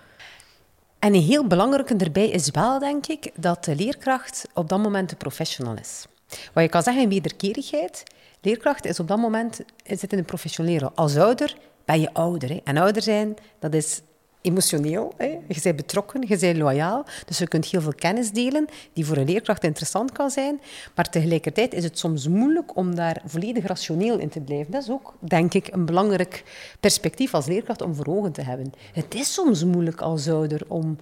[0.99, 5.09] En een heel belangrijke erbij is wel, denk ik, dat de leerkracht op dat moment
[5.09, 6.05] de professional is.
[6.53, 8.03] Wat je kan zeggen in wederkerigheid,
[8.41, 10.91] leerkracht is op dat moment zit in de professionele.
[10.95, 12.49] Als ouder ben je ouder.
[12.49, 12.61] Hè.
[12.63, 14.01] En ouder zijn, dat is
[14.45, 15.13] emotioneel.
[15.17, 15.25] Hè.
[15.47, 17.05] Je bent betrokken, je bent loyaal.
[17.25, 20.61] Dus je kunt heel veel kennis delen die voor een leerkracht interessant kan zijn.
[20.95, 24.71] Maar tegelijkertijd is het soms moeilijk om daar volledig rationeel in te blijven.
[24.71, 26.43] Dat is ook, denk ik, een belangrijk
[26.79, 28.73] perspectief als leerkracht om voor ogen te hebben.
[28.93, 30.97] Het is soms moeilijk als ouder om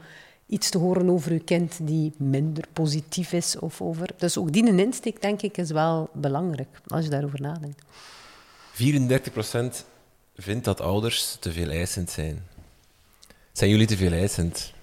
[0.48, 3.60] iets te horen over uw kind die minder positief is.
[3.60, 4.10] Of over.
[4.18, 7.82] Dus ook die insteek, denk ik, is wel belangrijk als je daarover nadenkt.
[8.74, 9.86] 34%
[10.36, 12.52] vindt dat ouders te veel eisend zijn.
[13.54, 14.74] Zijn jullie te veel eisend?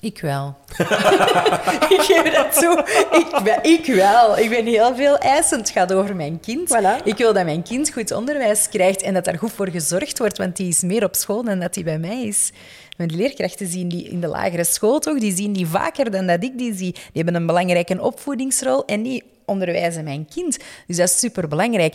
[0.00, 0.56] Ik wel.
[1.96, 2.84] ik geef dat toe.
[3.12, 4.38] Ik, ik, wel.
[4.38, 5.60] Ik ben heel veel eisend.
[5.60, 6.76] Het gaat over mijn kind.
[6.76, 7.04] Voilà.
[7.04, 10.38] Ik wil dat mijn kind goed onderwijs krijgt en dat daar goed voor gezorgd wordt,
[10.38, 12.52] want die is meer op school dan dat hij bij mij is.
[12.96, 16.42] Mijn leerkrachten zien die in de lagere school toch, die zien die vaker dan dat
[16.42, 16.92] ik die zie.
[16.92, 20.58] Die hebben een belangrijke opvoedingsrol en die onderwijzen mijn kind.
[20.86, 21.94] Dus dat is superbelangrijk.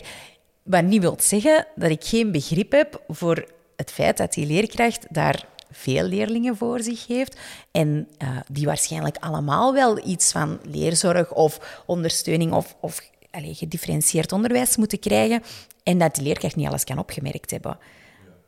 [0.62, 3.44] Wat niet wil zeggen dat ik geen begrip heb voor
[3.76, 7.36] het feit dat die leerkracht daar veel leerlingen voor zich heeft
[7.70, 14.32] en uh, die waarschijnlijk allemaal wel iets van leerzorg of ondersteuning of, of allez, gedifferentieerd
[14.32, 15.42] onderwijs moeten krijgen
[15.82, 17.78] en dat de leerkracht niet alles kan opgemerkt hebben.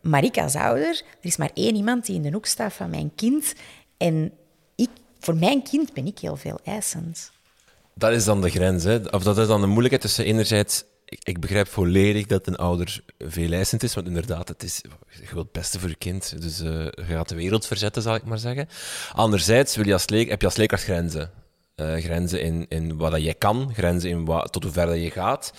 [0.01, 0.89] Maar ik als ouder,
[1.21, 3.55] er is maar één iemand die in de hoek staat van mijn kind
[3.97, 4.33] en
[4.75, 7.31] ik, voor mijn kind ben ik heel veel eisend.
[7.95, 8.97] Dat is dan de grens, hè?
[8.97, 10.85] of dat is dan de moeilijkheid tussen enerzijds
[11.23, 15.45] ik, begrijp volledig dat een ouder veel eisend is, want inderdaad, het is, je wilt
[15.45, 16.43] het beste voor je kind.
[16.43, 18.69] Dus uh, je gaat de wereld verzetten, zal ik maar zeggen.
[19.13, 21.31] Anderzijds wil je als heb je als leerkracht grenzen.
[21.77, 25.03] Uh, grenzen in, in wat dat jij kan, grenzen in wat, tot hoe ver dat
[25.03, 25.53] je gaat.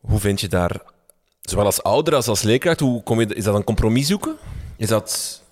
[0.00, 0.82] Hoe vind je daar,
[1.40, 4.36] zowel als ouder als als leerkracht, hoe kom je, is dat een compromis zoeken?
[4.76, 5.42] Is dat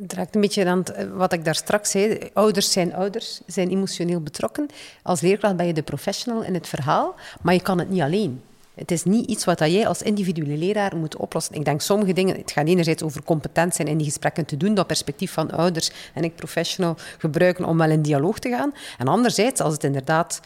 [0.00, 2.30] het raakt een beetje aan eh, wat ik daar straks zei.
[2.32, 4.66] Ouders zijn ouders, zijn emotioneel betrokken.
[5.02, 8.42] Als leerkracht ben je de professional in het verhaal, maar je kan het niet alleen.
[8.74, 11.54] Het is niet iets wat jij als individuele leraar moet oplossen.
[11.54, 14.74] Ik denk sommige dingen, het gaat enerzijds over competent zijn in die gesprekken te doen,
[14.74, 18.74] dat perspectief van ouders en ik professional gebruiken om wel in dialoog te gaan.
[18.98, 20.40] En anderzijds, als het inderdaad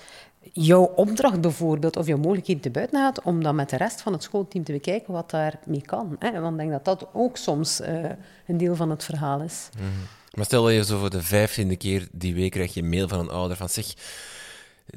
[0.57, 4.12] jouw opdracht bijvoorbeeld, of jouw mogelijkheden te buiten gaat, om dan met de rest van
[4.12, 6.17] het schoolteam te bekijken wat daarmee kan.
[6.19, 6.40] Hè?
[6.40, 7.88] Want ik denk dat dat ook soms uh,
[8.47, 9.69] een deel van het verhaal is.
[9.77, 9.93] -hmm.
[10.35, 13.09] Maar stel dat je zo voor de vijftiende keer die week krijg je een mail
[13.09, 13.87] van een ouder van zeg,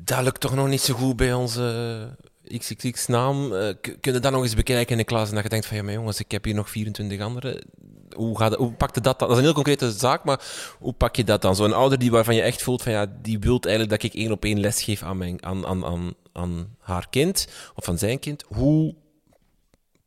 [0.02, 2.08] dat lukt toch nog niet zo goed bij onze
[2.58, 3.54] XXX-naam.
[3.54, 5.78] Uh, kun je dat nog eens bekijken in de klas en dat je denkt van
[5.78, 7.66] ja, maar jongens, ik heb hier nog 24 anderen.
[8.16, 9.28] Hoe, gaat, hoe pakte dat dan?
[9.28, 10.42] Dat is een heel concrete zaak, maar
[10.80, 11.56] hoe pak je dat dan?
[11.56, 14.32] Zo'n ouder die waarvan je echt voelt van ja, die wil eigenlijk dat ik één
[14.32, 18.20] op één les geef aan, mijn, aan, aan, aan, aan haar kind of aan zijn
[18.20, 18.44] kind.
[18.48, 18.96] Hoe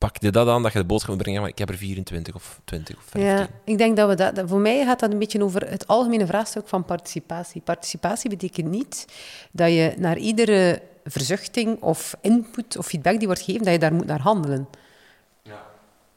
[0.01, 2.35] pak je dat aan dat je de boodschap moet brengen, maar ik heb er 24
[2.35, 3.33] of 20 of 15.
[3.33, 6.27] Ja, ik denk dat we dat, Voor mij gaat dat een beetje over het algemene
[6.27, 7.61] vraagstuk van participatie.
[7.61, 9.07] Participatie betekent niet
[9.53, 13.95] dat je naar iedere verzuchting of input of feedback die wordt gegeven, dat je daar
[13.95, 14.69] moet naar handelen.
[15.43, 15.63] Ja.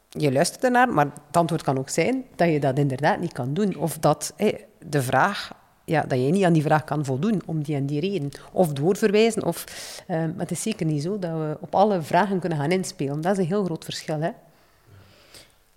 [0.09, 3.53] Je luistert ernaar, maar het antwoord kan ook zijn dat je dat inderdaad niet kan
[3.53, 3.75] doen.
[3.75, 4.33] Of dat
[4.79, 5.51] de vraag
[5.85, 8.29] ja, dat je niet aan die vraag kan voldoen om die en die reden.
[8.51, 9.45] Of doorverwijzen.
[9.45, 9.65] Of,
[10.07, 13.21] uh, maar het is zeker niet zo dat we op alle vragen kunnen gaan inspelen.
[13.21, 14.21] Dat is een heel groot verschil.
[14.21, 14.29] Hè?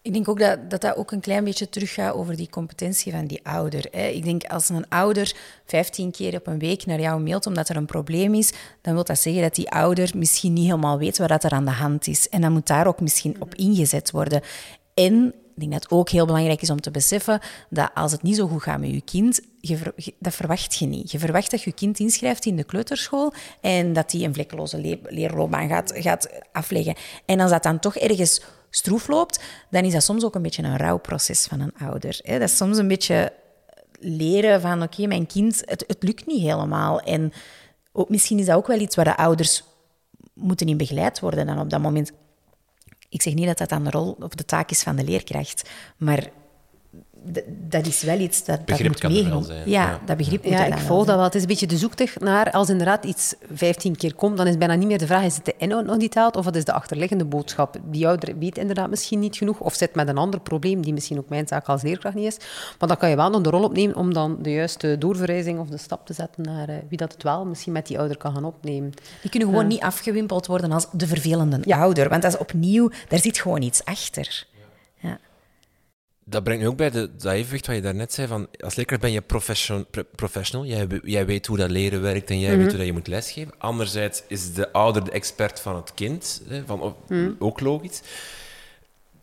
[0.07, 3.27] Ik denk ook dat, dat dat ook een klein beetje teruggaat over die competentie van
[3.27, 3.88] die ouder.
[3.90, 4.07] Hè.
[4.07, 7.77] Ik denk als een ouder 15 keer op een week naar jou mailt omdat er
[7.77, 11.45] een probleem is, dan wil dat zeggen dat die ouder misschien niet helemaal weet wat
[11.45, 12.29] er aan de hand is.
[12.29, 14.42] En dan moet daar ook misschien op ingezet worden.
[14.95, 17.40] En ik denk dat het ook heel belangrijk is om te beseffen
[17.71, 19.79] dat als het niet zo goed gaat met je kind, je
[20.19, 21.11] dat verwacht je niet.
[21.11, 24.99] Je verwacht dat je kind inschrijft in de kleuterschool en dat die een vlekkeloze le
[25.03, 26.95] leerloopbaan gaat, gaat afleggen.
[27.25, 28.40] En als dat dan toch ergens
[28.77, 32.19] stroef loopt, dan is dat soms ook een beetje een rouwproces van een ouder.
[32.23, 32.39] Hè?
[32.39, 33.33] Dat is soms een beetje
[34.01, 37.01] leren van, oké, mijn kind, het, het lukt niet helemaal.
[37.01, 37.33] En
[37.93, 39.65] ook, misschien is dat ook wel iets waar de ouders
[40.33, 42.12] moeten in begeleid worden dan op dat moment.
[43.09, 45.71] Ik zeg niet dat dat dan de rol of de taak is van de leerkracht,
[45.97, 46.29] maar
[47.69, 50.65] dat is wel iets dat, begrip dat moet meegenomen Ja, ja, dat begrip moet Ja,
[50.65, 51.25] ik volg dat wel.
[51.25, 54.59] Het is een beetje de zoektocht naar, als inderdaad iets 15 keer komt, dan is
[54.59, 56.65] bijna niet meer de vraag, is het de inhoud nog niet taalt, of wat is
[56.65, 57.77] de achterliggende boodschap?
[57.85, 61.19] Die ouder weet inderdaad misschien niet genoeg, of zit met een ander probleem, die misschien
[61.19, 62.37] ook mijn zaak als leerkracht niet is.
[62.79, 65.69] Maar dan kan je wel nog de rol opnemen om dan de juiste doorverwijzing of
[65.69, 68.35] de stap te zetten naar uh, wie dat het wel misschien met die ouder kan
[68.35, 68.93] gaan opnemen.
[69.21, 73.19] Die kunnen gewoon niet afgewimpeld worden als de vervelende ouder, want dat is opnieuw, daar
[73.19, 74.47] zit gewoon iets achter.
[76.29, 78.27] Dat brengt me ook bij de, dat evenwicht wat je daarnet zei.
[78.27, 80.67] Van, als leerkracht ben je profession, professional.
[80.67, 82.69] Jij, jij weet hoe dat leren werkt en jij weet mhm.
[82.69, 83.53] hoe dat je moet lesgeven.
[83.59, 86.43] Anderzijds is de ouder de expert van het kind.
[86.49, 87.33] Hè, van, mhm.
[87.39, 88.01] Ook logisch.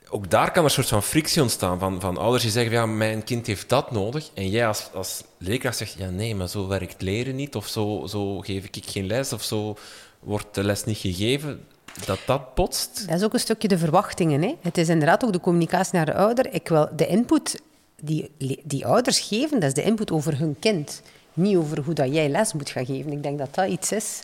[0.10, 1.80] Ook daar kan er een soort van frictie ontstaan.
[1.80, 4.30] Van, van ouders die zeggen, ja, mijn kind heeft dat nodig.
[4.34, 7.56] En jij als, als leerkracht zegt, ja nee, maar zo werkt leren niet.
[7.56, 9.34] Of zo, zo geef ik geen les.
[9.34, 9.78] Of zo
[10.20, 11.66] wordt de les niet gegeven
[12.06, 13.08] dat dat botst?
[13.08, 14.42] Dat is ook een stukje de verwachtingen.
[14.42, 14.56] Hè?
[14.62, 16.54] Het is inderdaad ook de communicatie naar de ouder.
[16.54, 17.62] Ik wil de input
[18.02, 18.32] die,
[18.64, 21.02] die ouders geven, dat is de input over hun kind.
[21.34, 23.12] Niet over hoe dat jij les moet gaan geven.
[23.12, 24.22] Ik denk dat dat iets is.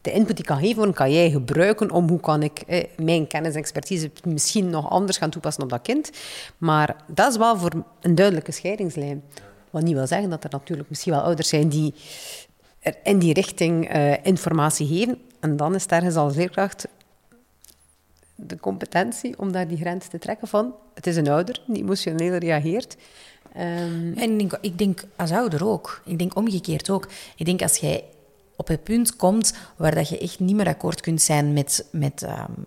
[0.00, 3.52] De input die kan geven kan jij gebruiken om hoe kan ik eh, mijn kennis
[3.52, 6.10] en expertise misschien nog anders gaan toepassen op dat kind.
[6.58, 9.22] Maar dat is wel voor een duidelijke scheidingslijn.
[9.70, 11.94] Wat niet wil zeggen dat er natuurlijk misschien wel ouders zijn die
[12.80, 15.18] er in die richting uh, informatie geven.
[15.40, 16.86] En dan is ergens als leerkracht
[18.34, 20.74] de competentie om daar die grens te trekken van...
[20.94, 22.96] Het is een ouder die emotioneel reageert.
[23.56, 24.14] Um...
[24.16, 26.02] En ik denk, ik denk als ouder ook.
[26.04, 27.08] Ik denk omgekeerd ook.
[27.36, 28.04] Ik denk als jij
[28.56, 32.22] op het punt komt waar dat je echt niet meer akkoord kunt zijn met, met,
[32.22, 32.66] um,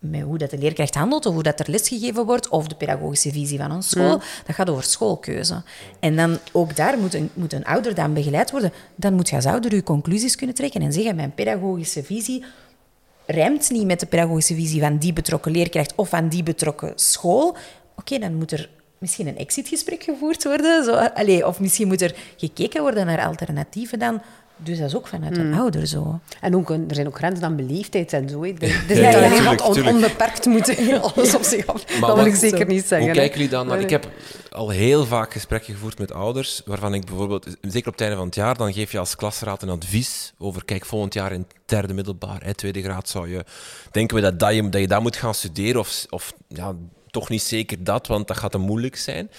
[0.00, 3.32] met hoe dat de leerkracht handelt, of hoe dat er lesgegeven wordt, of de pedagogische
[3.32, 4.14] visie van een school.
[4.14, 4.22] Mm.
[4.46, 5.62] Dat gaat over schoolkeuze.
[6.00, 8.72] En dan ook daar moet een, moet een ouder dan begeleid worden.
[8.94, 12.44] Dan moet je als ouder je conclusies kunnen trekken en zeggen, mijn pedagogische visie
[13.26, 17.56] rijmt niet met de pedagogische visie van die betrokken leerkracht of van die betrokken school.
[17.96, 20.84] Oké, dan moet er misschien een exitgesprek gevoerd worden.
[20.84, 24.22] Zo, allez, of misschien moet er gekeken worden naar alternatieven dan.
[24.62, 25.60] Dus dat is ook vanuit een hmm.
[25.60, 26.20] ouder zo.
[26.40, 28.44] En ook, er zijn ook grenzen aan beleefdheid en zo.
[28.44, 31.84] Het is niet alleen wat on, onbeperkt moeten alles op zich af.
[31.84, 33.08] dat wil ik zeker niet zeggen.
[33.08, 33.80] Hoe kijken jullie dan naar...
[33.80, 34.08] Ik heb
[34.50, 38.26] al heel vaak gesprekken gevoerd met ouders, waarvan ik bijvoorbeeld, zeker op het einde van
[38.26, 41.94] het jaar, dan geef je als klasraad een advies over, kijk, volgend jaar in derde
[41.94, 43.44] middelbaar, hè, tweede graad, zou je,
[43.90, 46.74] denken we dat, dat, je, dat je dat moet gaan studeren, of, of ja,
[47.10, 49.30] toch niet zeker dat, want dat gaat te moeilijk zijn.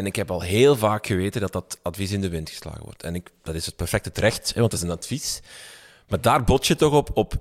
[0.00, 3.02] En ik heb al heel vaak geweten dat dat advies in de wind geslagen wordt.
[3.02, 5.40] En ik, dat is het perfecte terecht, want het is een advies.
[6.08, 7.34] Maar daar bot je toch op, op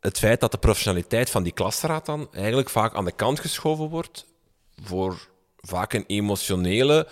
[0.00, 3.88] het feit dat de professionaliteit van die klasraad dan eigenlijk vaak aan de kant geschoven
[3.88, 4.26] wordt
[4.82, 5.28] voor
[5.60, 7.08] vaak een emotionele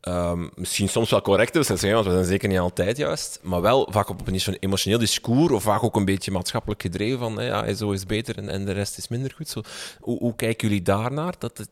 [0.00, 3.88] ehm, misschien soms wel correct is, want we zijn zeker niet altijd juist, maar wel
[3.90, 7.74] vaak op een emotioneel discours of vaak ook een beetje maatschappelijk gedreven van hè, ja,
[7.74, 9.48] zo is beter en, en, de rest is minder goed.
[9.48, 9.60] Zo,
[10.00, 11.34] hoe, hoe kijken jullie daarnaar?
[11.38, 11.68] Dat.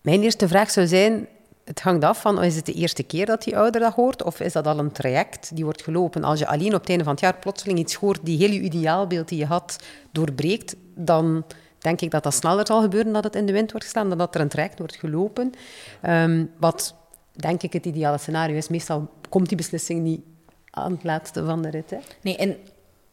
[0.00, 1.28] Mijn eerste vraag zou zijn,
[1.70, 4.40] het hangt af van, is het de eerste keer dat die ouder dat hoort, of
[4.40, 6.24] is dat al een traject die wordt gelopen?
[6.24, 8.60] Als je alleen op het einde van het jaar plotseling iets hoort die heel je
[8.60, 9.76] ideaalbeeld die je had
[10.12, 11.44] doorbreekt, dan
[11.78, 14.18] denk ik dat dat sneller zal gebeuren dat het in de wind wordt gestaan dan
[14.18, 15.52] dat er een traject wordt gelopen.
[16.02, 16.94] Um, wat
[17.32, 18.68] denk ik het ideale scenario is.
[18.68, 20.20] Meestal komt die beslissing niet
[20.70, 21.90] aan het laatste van de rit.
[21.90, 21.98] Hè?
[22.22, 22.56] Nee, en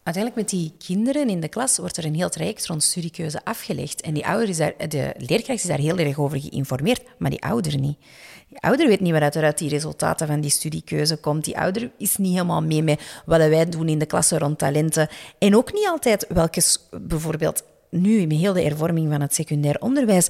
[0.04, 4.02] uiteindelijk met die kinderen in de klas wordt er een heel traject rond studiekeuze afgelegd.
[4.02, 7.80] En die ouder is de leerkracht is daar heel erg over geïnformeerd, maar die ouder
[7.80, 7.98] niet.
[8.50, 11.46] Die ouder weet niet wat er uit die resultaten van die studiekeuze komt.
[11.46, 15.08] Die ouder is niet helemaal mee met wat wij doen in de klasse rond talenten.
[15.40, 16.62] En ook niet altijd welke,
[17.02, 20.30] bijvoorbeeld nu in heel de hervorming van het secundair onderwijs,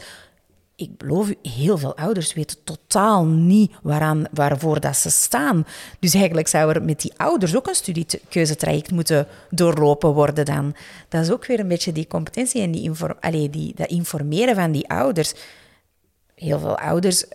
[0.75, 5.65] ik beloof u, heel veel ouders weten totaal niet waaraan, waarvoor dat ze staan.
[5.99, 10.75] Dus eigenlijk zou er met die ouders ook een studiekeuzetraject moeten doorlopen worden dan.
[11.09, 14.89] Dat is ook weer een beetje die competentie en die, die dat informeren van die
[14.89, 15.33] ouders.
[16.35, 17.25] Heel veel ouders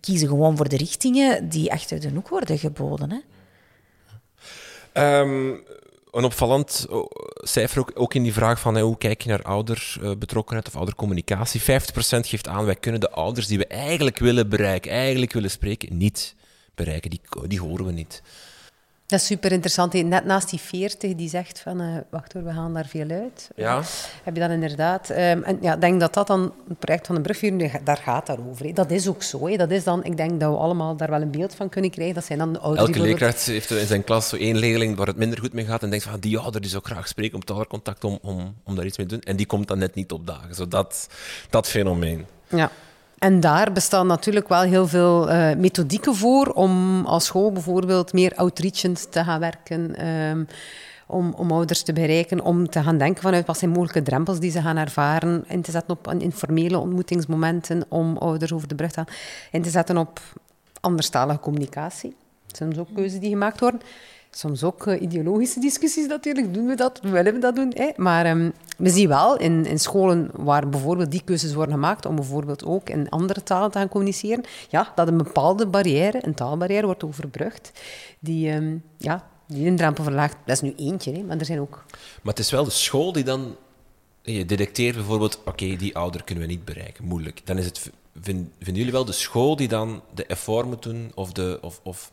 [0.00, 3.10] kiezen gewoon voor de richtingen die achter de hoek worden geboden.
[3.10, 3.20] Hè?
[5.20, 5.62] Um,
[6.14, 10.76] een opvallend oh, cijfer ook, in die vraag van hoe kijk je naar ouderbetrokkenheid of
[10.76, 11.60] oudercommunicatie.
[11.60, 11.64] 50%
[12.20, 16.34] geeft aan, wij kunnen de ouders die we eigenlijk willen bereiken, eigenlijk willen spreken, niet
[16.74, 17.10] bereiken.
[17.10, 18.22] Die, die horen we niet.
[19.14, 19.92] Dat is super interessant.
[19.92, 23.50] Net naast die 40 die zegt van, uh, wacht hoor, we gaan daar veel uit.
[23.56, 23.82] Ja.
[24.22, 25.10] Heb je dat inderdaad.
[25.10, 28.26] Um, en ja, ik denk dat dat dan, het project van de brugvier, daar gaat
[28.26, 28.66] daarover.
[28.66, 28.72] He.
[28.72, 29.46] Dat is ook zo.
[29.46, 29.56] He.
[29.56, 32.14] Dat is dan, ik denk dat we allemaal daar wel een beeld van kunnen krijgen.
[32.14, 35.06] Dat zijn dan de ouders Elke leerkracht heeft in zijn klas zo één leerling waar
[35.06, 37.44] het minder goed mee gaat en denkt van, die ouder die zou graag spreken om
[37.44, 39.24] talercontact om, om, om daar iets mee te doen.
[39.24, 40.54] En die komt dan net niet op dagen.
[40.54, 41.08] Zo dat,
[41.50, 42.26] dat fenomeen.
[42.48, 42.70] Ja.
[43.24, 48.34] En daar bestaan natuurlijk wel heel veel uh, methodieken voor om als school bijvoorbeeld meer
[48.34, 50.08] outreachend te gaan werken.
[50.08, 50.46] Um,
[51.06, 54.50] om, om, ouders te bereiken, om te gaan denken vanuit wat zijn mogelijke drempels die
[54.50, 58.94] ze gaan ervaren, in te zetten op informele ontmoetingsmomenten om ouders over de brug te
[58.94, 59.14] gaan,
[59.50, 60.20] in te zetten op
[60.80, 62.16] anderstalige communicatie.
[62.46, 63.80] Dat zijn ook keuzes die gemaakt worden
[64.36, 66.54] soms ook uh, ideologische discussies natuurlijk.
[66.54, 67.00] Doen we dat?
[67.02, 67.72] Willen we dat doen?
[67.74, 67.90] Hè?
[67.96, 72.14] Maar um, we zien wel in, in scholen waar bijvoorbeeld die keuzes worden gemaakt om
[72.14, 76.86] bijvoorbeeld ook in andere talen te gaan communiceren, ja, dat een bepaalde barrière, een taalbarrière,
[76.86, 77.72] wordt overbrugd
[78.18, 80.36] die, um, ja, die een drempel verlaagt.
[80.44, 81.84] Dat is nu eentje, maar er zijn ook...
[82.22, 83.56] Maar het is wel de school die dan...
[84.22, 87.40] Je detecteert bijvoorbeeld, oké, die ouder kunnen we niet bereiken, moeilijk.
[87.46, 87.90] Dan is het...
[88.20, 91.58] Vind, vinden jullie wel de school die dan de effort moet doen of de...
[91.62, 92.10] Of, of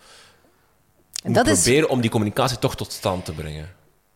[1.21, 3.69] en dat proberen om die communicatie toch tot stand te brengen.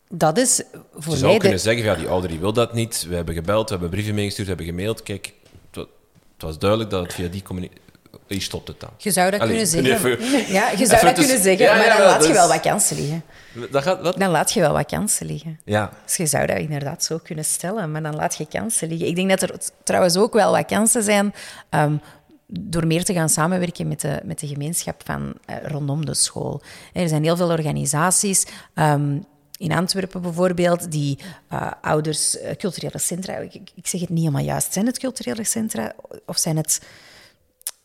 [0.08, 0.62] Dat is
[0.94, 3.06] voor Je zou kunnen zeggen, ja, die ouder die wil dat niet.
[3.08, 5.02] We hebben gebeld, we hebben brieven meegestuurd, we hebben gemaild.
[5.02, 5.32] Kijk,
[5.70, 7.84] het was duidelijk dat het via die communicatie...
[8.26, 8.90] Hier stopt het dan.
[8.96, 10.20] Je zou dat kunnen zeggen.
[10.52, 13.24] ja, je zou dat kunnen zeggen, maar dan laat je wel wat kansen liggen.
[13.70, 14.18] Dat gaat, wat?
[14.18, 15.60] Dan laat je wel wat kansen liggen.
[15.64, 15.90] Ja.
[16.04, 19.06] Dus je zou dat inderdaad zo kunnen stellen, maar dan laat je kansen liggen.
[19.06, 21.34] Ik denk dat er trouwens ook wel wat kansen zijn
[21.70, 22.00] um,
[22.46, 26.62] door meer te gaan samenwerken met de, met de gemeenschap van, uh, rondom de school.
[26.92, 28.46] Er zijn heel veel organisaties.
[28.74, 29.24] Um,
[29.58, 31.18] in Antwerpen bijvoorbeeld, die
[31.52, 35.92] uh, ouders, culturele centra, ik, ik, zeg het niet helemaal juist, zijn het culturele centra
[36.26, 36.80] of zijn het...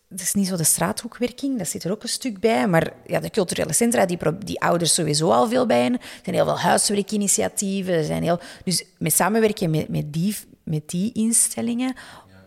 [0.10, 2.68] Het is niet zo de straathoekwerking, dat zit er ook een stuk bij.
[2.68, 5.86] Maar ja, de culturele centra, die, die ouders sowieso al veel bij.
[5.86, 7.94] Er zijn heel veel huiswerkinitiatieven.
[7.94, 11.96] Er zijn heel, dus met samenwerken met, met, die, met die instellingen,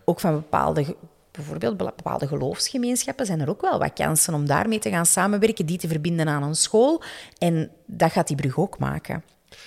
[0.04, 0.96] ook van bepaalde
[1.36, 5.78] bijvoorbeeld bepaalde geloofsgemeenschappen zijn er ook wel wat kansen om daarmee te gaan samenwerken, die
[5.78, 7.02] te verbinden aan een school.
[7.38, 9.24] En dat gaat die brug ook maken.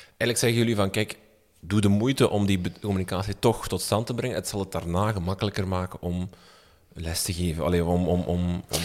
[0.08, 1.18] Eigenlijk zeggen jullie van, kijk,
[1.60, 4.36] doe de moeite om die communicatie toch tot stand te brengen.
[4.36, 6.30] Het zal het daarna gemakkelijker maken om
[6.94, 8.82] les te geven, Allee, om, om, om, om,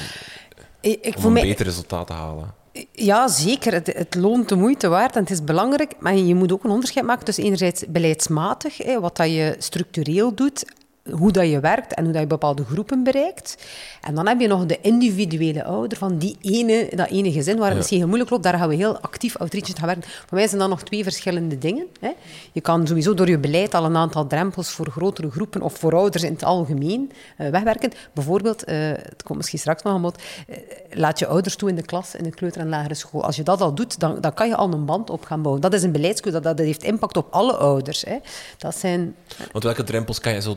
[0.81, 1.43] ik, om een mij...
[1.43, 2.55] beter resultaat te halen.
[2.93, 3.73] Ja, zeker.
[3.73, 5.95] Het, het, loont de moeite waard en het is belangrijk.
[5.99, 10.35] Maar je moet ook een onderscheid maken tussen enerzijds beleidsmatig, hè, wat dat je structureel
[10.35, 10.65] doet,
[11.11, 13.57] hoe dat je werkt en hoe dat je bepaalde groepen bereikt.
[14.01, 17.69] En dan heb je nog de individuele ouder van die ene, dat ene gezin waar
[17.69, 18.43] het misschien heel moeilijk loopt.
[18.43, 20.05] Daar gaan we heel actief outreach gaan werken.
[20.05, 21.87] Voor mij zijn dat nog twee verschillende dingen.
[22.01, 22.11] Hè.
[22.53, 25.95] Je kan sowieso door je beleid al een aantal drempels voor grotere groepen of voor
[25.95, 27.93] ouders in het algemeen uh, wegwerken.
[28.15, 30.57] Bijvoorbeeld, uh, het komt misschien straks nog aan bod, uh,
[30.91, 33.25] laat je ouders toe in de klas, in de kleuter- en lagere school.
[33.25, 35.63] Als je dat al doet, dan, dan kan je al een band op gaan bouwen.
[35.63, 38.03] Dat is een beleidskeuze, dat, dat heeft impact op alle ouders.
[38.03, 38.19] Hè.
[38.59, 39.15] Dat zijn...
[39.53, 40.57] Want welke drempels kan je zo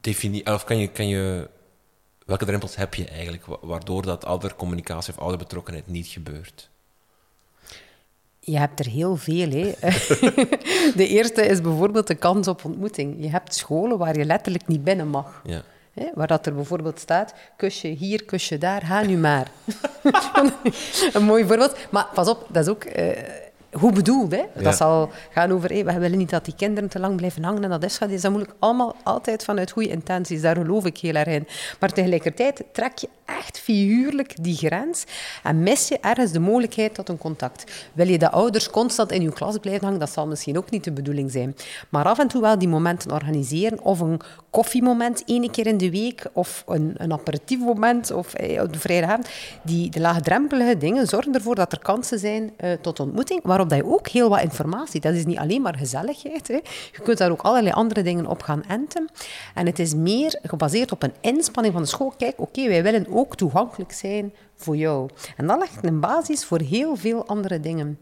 [0.00, 1.48] definiëren, of kan je, kan je,
[2.26, 6.70] welke drempels heb je eigenlijk waardoor dat oudercommunicatie of ouderbetrokkenheid niet gebeurt?
[8.40, 9.50] Je hebt er heel veel.
[9.50, 9.70] Hè.
[11.00, 13.16] de eerste is bijvoorbeeld de kans op ontmoeting.
[13.18, 15.40] Je hebt scholen waar je letterlijk niet binnen mag.
[15.44, 15.62] Ja.
[15.92, 19.50] Hè, waar dat er bijvoorbeeld staat, kusje hier, kusje daar, ga nu maar.
[21.12, 21.76] een mooi voorbeeld.
[21.90, 22.84] Maar pas op, dat is ook...
[22.84, 23.10] Uh,
[23.72, 24.44] hoe bedoeld, hè?
[24.62, 27.64] Dat zal gaan over, hey, we willen niet dat die kinderen te lang blijven hangen
[27.64, 28.54] en dat is, dat is dat moeilijk.
[28.58, 31.46] Allemaal altijd vanuit goede intenties, daar geloof ik heel erg in.
[31.80, 35.04] Maar tegelijkertijd trek je echt figuurlijk die grens
[35.42, 37.88] en mis je ergens de mogelijkheid tot een contact.
[37.92, 40.84] Wil je dat ouders constant in je klas blijven hangen, dat zal misschien ook niet
[40.84, 41.56] de bedoeling zijn.
[41.88, 44.20] Maar af en toe wel die momenten organiseren, of een
[44.50, 49.18] koffiemoment één keer in de week, of een, een aperitiefmoment, of eh, op de.
[49.62, 53.78] Die de laagdrempelige dingen zorgen ervoor dat er kansen zijn uh, tot ontmoeting, waarop dat
[53.78, 56.54] je ook heel wat informatie, dat is niet alleen maar gezelligheid, hè.
[56.92, 59.08] je kunt daar ook allerlei andere dingen op gaan enten.
[59.54, 62.12] En het is meer gebaseerd op een inspanning van de school.
[62.16, 65.08] Kijk, oké, wij willen ook ook toegankelijk zijn voor jou.
[65.36, 67.98] En dat legt een basis voor heel veel andere dingen.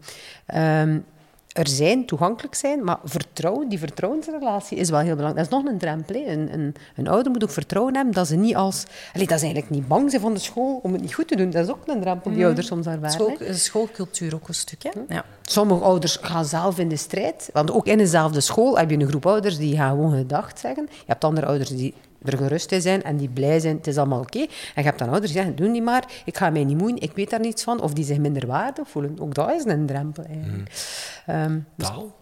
[0.55, 1.05] Um,
[1.49, 5.49] er zijn, toegankelijk zijn, maar vertrouwen, die vertrouwensrelatie is wel heel belangrijk.
[5.49, 6.15] Dat is nog een drempel.
[6.15, 8.85] Een, een, een, ouder moet ook vertrouwen hebben dat ze niet als...
[9.13, 11.35] Allee, dat ze eigenlijk niet bang zijn van de school om het niet goed te
[11.35, 11.49] doen.
[11.49, 12.45] Dat is ook een drempel die mm.
[12.45, 13.11] ouders soms ervaren.
[13.11, 14.89] School, schoolcultuur ook een stuk, hè?
[15.07, 15.25] Ja.
[15.41, 17.49] Sommige ouders gaan zelf in de strijd.
[17.53, 20.87] Want ook in dezelfde school heb je een groep ouders die gaan gewoon gedacht zeggen.
[20.89, 21.93] Je hebt andere ouders die
[22.23, 24.39] er gerust in zijn en die blij zijn, het is allemaal oké.
[24.39, 27.01] En je hebt dan ouders die zeggen, doe niet maar, ik ga mij niet moeien,
[27.01, 27.81] ik weet daar niets van.
[27.81, 29.19] Of die zich minder waardig voelen.
[29.19, 30.71] Ook dat is een drempel eigenlijk.
[31.25, 31.35] Mm.
[31.35, 32.15] Um, taal?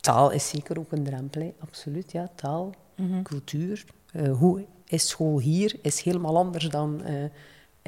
[0.00, 2.12] Taal is zeker ook een drempel, absoluut.
[2.12, 3.84] Ja, taal, mm cultuur.
[4.12, 7.00] Uh, hoe is school hier, is helemaal anders dan...
[7.06, 7.24] Uh,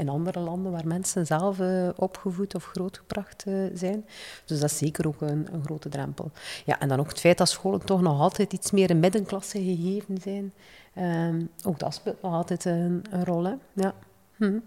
[0.01, 4.07] in andere landen waar mensen zelf uh, opgevoed of grootgebracht uh, zijn.
[4.45, 6.31] Dus dat is zeker ook een, een, grote drempel.
[6.65, 9.63] Ja, en dan ook het feit dat scholen toch nog altijd iets meer in middenklasse
[9.63, 10.53] gegeven zijn.
[10.99, 13.45] Um, ook dat speelt nog altijd een, een rol.
[13.45, 13.55] Hè?
[13.73, 13.95] Ja.
[14.37, 14.59] Hm.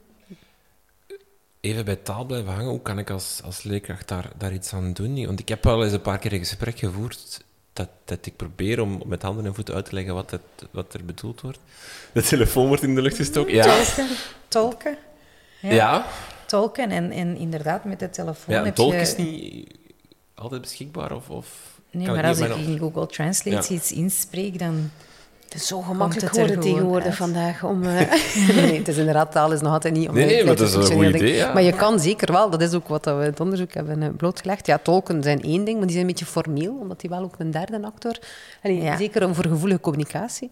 [1.59, 4.93] Even bij taal blijven hangen, hoe kan ik als, als leerkracht daar, daar iets aan
[4.93, 5.25] doen?
[5.25, 8.81] Want ik heb wel eens een paar keer een gesprek gevoerd dat, dat ik probeer
[8.81, 11.59] om met handen en voeten uit te leggen wat, het, wat er bedoeld wordt.
[12.13, 13.53] De telefoon wordt in de lucht gestoken.
[13.53, 13.63] Ja.
[13.63, 14.07] Tolken.
[14.47, 14.97] Tolken.
[15.71, 16.05] Ja.
[16.45, 18.55] Tolken en, en inderdaad met de telefoon.
[18.55, 19.77] Ja, een tolk is niet
[20.35, 21.29] altijd beschikbaar of.
[21.29, 21.47] of
[21.91, 24.91] nee, maar als ik in Google Translate iets inspreek, dan.
[25.43, 27.63] Het is zo gemakkelijk geworden tegenwoordig vandaag.
[27.63, 27.99] Om, uh...
[28.55, 30.09] nee, het is inderdaad, taal is nog altijd niet...
[30.09, 31.53] Om nee, nee maar dat is een goed idee, ja.
[31.53, 34.09] Maar je kan zeker wel, dat is ook wat we in het onderzoek hebben eh,
[34.17, 34.67] blootgelegd.
[34.67, 37.35] Ja, tolken zijn één ding, maar die zijn een beetje formeel, omdat die wel ook
[37.37, 38.17] een derde actor...
[38.63, 38.97] Allee, ja.
[38.97, 40.51] Zeker voor gevoelige communicatie.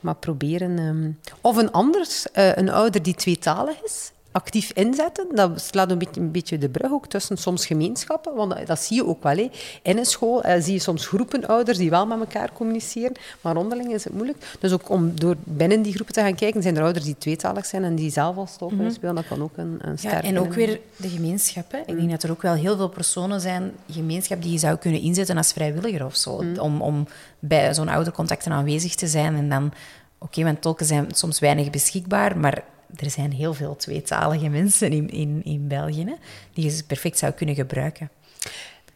[0.00, 0.78] Maar proberen...
[0.78, 1.18] Um...
[1.40, 5.26] Of een anders, uh, een ouder die tweetalig is, actief inzetten.
[5.34, 8.96] Dat slaat een beetje, een beetje de brug ook tussen soms gemeenschappen, want dat zie
[8.96, 9.36] je ook wel.
[9.36, 9.50] Hè.
[9.82, 13.56] In een school eh, zie je soms groepen ouders die wel met elkaar communiceren, maar
[13.56, 14.56] onderling is het moeilijk.
[14.60, 17.66] Dus ook om door binnen die groepen te gaan kijken, zijn er ouders die tweetalig
[17.66, 20.28] zijn en die zelf als tolk mm spelen, dat kan ook een, een sterk Ja,
[20.28, 21.80] en ook weer de gemeenschappen.
[21.86, 25.00] Ik denk dat er ook wel heel veel personen zijn, gemeenschap, die je zou kunnen
[25.00, 26.60] inzetten als vrijwilliger of zo, mhm.
[26.60, 27.06] om, om
[27.38, 29.72] bij zo'n oudercontacten aanwezig te zijn en dan...
[30.18, 32.62] Oké, want tolken zijn soms weinig beschikbaar, maar
[32.96, 36.14] er zijn heel veel tweetalige mensen in, in, in België hè,
[36.52, 38.10] die je perfect zou kunnen gebruiken.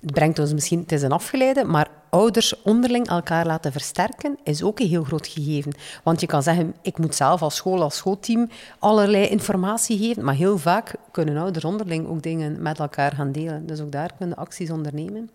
[0.00, 4.62] Het brengt ons misschien, het is een afgeleide, maar ouders onderling elkaar laten versterken is
[4.62, 5.72] ook een heel groot gegeven.
[6.02, 10.34] Want je kan zeggen, ik moet zelf als school, als schoolteam allerlei informatie geven, maar
[10.34, 13.66] heel vaak kunnen ouders onderling ook dingen met elkaar gaan delen.
[13.66, 15.30] Dus ook daar kunnen acties ondernemen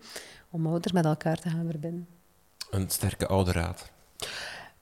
[0.50, 2.06] om ouders met elkaar te gaan verbinden.
[2.70, 3.90] Een sterke ouderraad.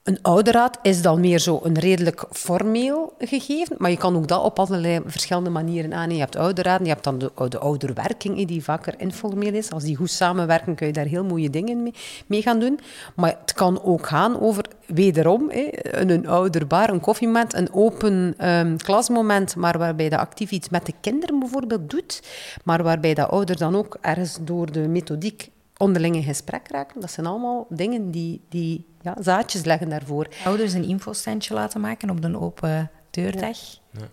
[0.04, 4.42] Een ouderraad is dan meer zo een redelijk formeel gegeven, maar je kan ook dat
[4.42, 6.14] op allerlei verschillende manieren aannemen.
[6.14, 9.70] Je hebt ouderraden, je hebt dan de, de ouderwerking, die vaker informeel is.
[9.70, 11.92] Als die goed samenwerken, kun je daar heel mooie dingen
[12.26, 12.80] mee, gaan doen.
[13.16, 18.76] Maar het kan ook gaan over, wederom, een, een ouderbaar, een koffiemoment, een open um,
[18.76, 22.22] klasmoment, maar waarbij de actief iets met de kinderen bijvoorbeeld doet,
[22.64, 27.00] maar waarbij de ouder dan ook ergens door de methodiek onderling in gesprek raken.
[27.00, 30.28] Dat zijn allemaal dingen die, die ja, zaadjes leggen daarvoor.
[30.44, 33.58] Ouders een infostandje laten maken op een open deurdag.
[33.90, 34.08] Ja.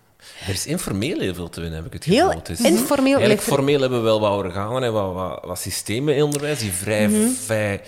[0.48, 2.30] Er is informeel heel veel te winnen, heb ik het gevoel.
[2.30, 3.18] Heel is, informeel.
[3.18, 6.72] Eigenlijk formeel hebben we wel wat organen en wat, wat, wat systemen in onderwijs die
[6.72, 7.32] vrij, mm -hmm.
[7.32, 7.82] vrij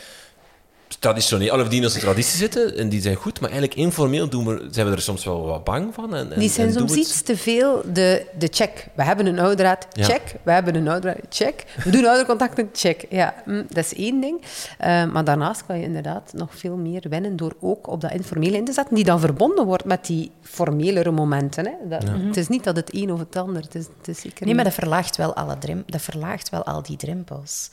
[1.00, 4.46] traditioneel, of die in onze traditie zitten en die zijn goed, maar eigenlijk informeel doen
[4.46, 6.16] we, zijn we er soms wel wat bang van.
[6.16, 8.88] En, en die zijn soms iets te veel de, de check.
[8.96, 10.36] We hebben een ouderraad, check.
[10.44, 11.66] We hebben een ouderraad, check.
[11.84, 13.06] We doen oudercontacten, check.
[13.10, 14.42] Ja, mm, dat is één ding.
[14.42, 18.58] Uh, maar daarnaast kan je inderdaad nog veel meer winnen door ook op dat informele
[18.58, 21.66] in te zetten, die dan verbonden wordt met die formelere momenten.
[21.66, 21.90] Hè.
[21.90, 22.18] Dat, ja.
[22.18, 24.56] Het is niet dat het een of het ander, het is, het is zeker Nee,
[24.56, 27.70] maar dat verlaagt wel, alle dat verlaagt wel al die drempels.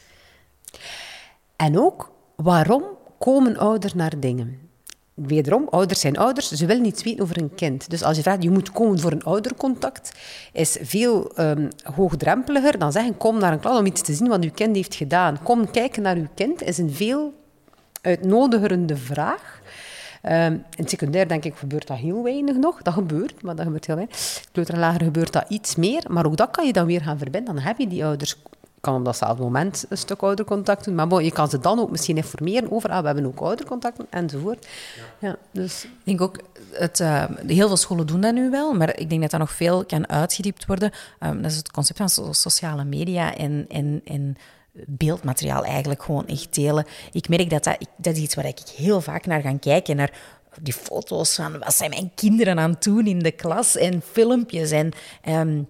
[1.56, 2.82] En ook, waarom
[3.24, 4.58] komen ouders naar dingen.
[5.14, 7.90] Wederom, ouders zijn ouders, ze willen niets weten over een kind.
[7.90, 10.12] Dus als je vraagt, je moet komen voor een oudercontact,
[10.52, 14.44] is veel um, hoogdrempeliger dan zeggen, kom naar een klas om iets te zien wat
[14.44, 15.42] uw kind heeft gedaan.
[15.42, 17.32] Kom kijken naar uw kind is een veel
[18.00, 19.60] uitnodigende vraag.
[20.22, 22.82] Ehm, in secundair, denk ik, gebeurt dat heel weinig nog.
[22.82, 24.44] Dat gebeurt, maar dat gebeurt heel weinig.
[24.52, 26.04] Kleuter en gebeurt dat iets meer.
[26.08, 27.54] Maar ook dat kan je dan weer gaan verbinden.
[27.54, 28.36] Dan heb je die ouders
[28.80, 30.94] kan op datzelfde moment een stuk oudercontact doen.
[30.94, 34.06] Maar bon, je kan ze dan ook misschien informeren over, ah, we hebben ook oudercontacten,
[34.10, 34.66] enzovoort.
[34.96, 35.28] Ja.
[35.28, 35.84] ja dus.
[35.84, 36.38] Ik denk ook,
[36.70, 39.52] het, uh, heel veel scholen doen dat nu wel, maar ik denk dat dat nog
[39.52, 40.90] veel kan uitgediept worden.
[41.20, 44.36] Um, dat is het concept van sociale media en, en, en
[44.72, 46.86] beeldmateriaal eigenlijk gewoon echt delen.
[47.12, 50.12] Ik merk dat dat, dat is iets waar ik heel vaak naar ga kijken, naar
[50.60, 54.70] die foto's van wat zijn mijn kinderen aan het doen in de klas en filmpjes
[54.70, 54.92] en...
[55.28, 55.68] Um,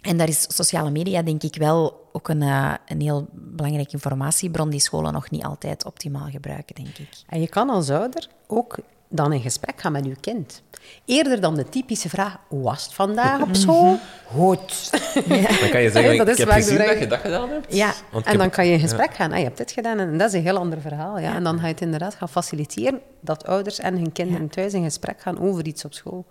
[0.00, 4.70] en daar is sociale media, denk ik, wel ook een, uh, een heel belangrijke informatiebron
[4.70, 7.08] die scholen nog niet altijd optimaal gebruiken, denk ik.
[7.28, 10.62] En je kan als ouder ook dan in gesprek gaan met je kind.
[11.04, 13.98] Eerder dan de typische vraag, hoe was het vandaag op school?
[14.26, 14.90] Goed.
[15.26, 15.58] Ja.
[15.60, 17.74] Dan kan je zeggen, dat ik heb gezien dat je dat gedaan hebt.
[17.74, 17.94] Ja,
[18.24, 19.32] en dan kan je in gesprek gaan.
[19.32, 21.18] Ah, je hebt dit gedaan en dat is een heel ander verhaal.
[21.18, 21.34] Ja.
[21.34, 24.82] En dan ga je het inderdaad gaan faciliteren dat ouders en hun kinderen thuis in
[24.82, 26.26] gesprek gaan over iets op school.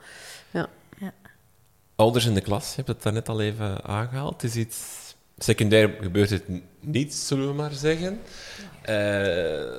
[0.52, 0.68] Ja.
[1.96, 4.42] Ouders in de klas, je hebt het daarnet al even aangehaald.
[4.42, 4.78] Het is iets...
[5.40, 6.44] Secundair gebeurt het
[6.80, 8.20] niet, zullen we maar zeggen.
[8.90, 9.78] Uh,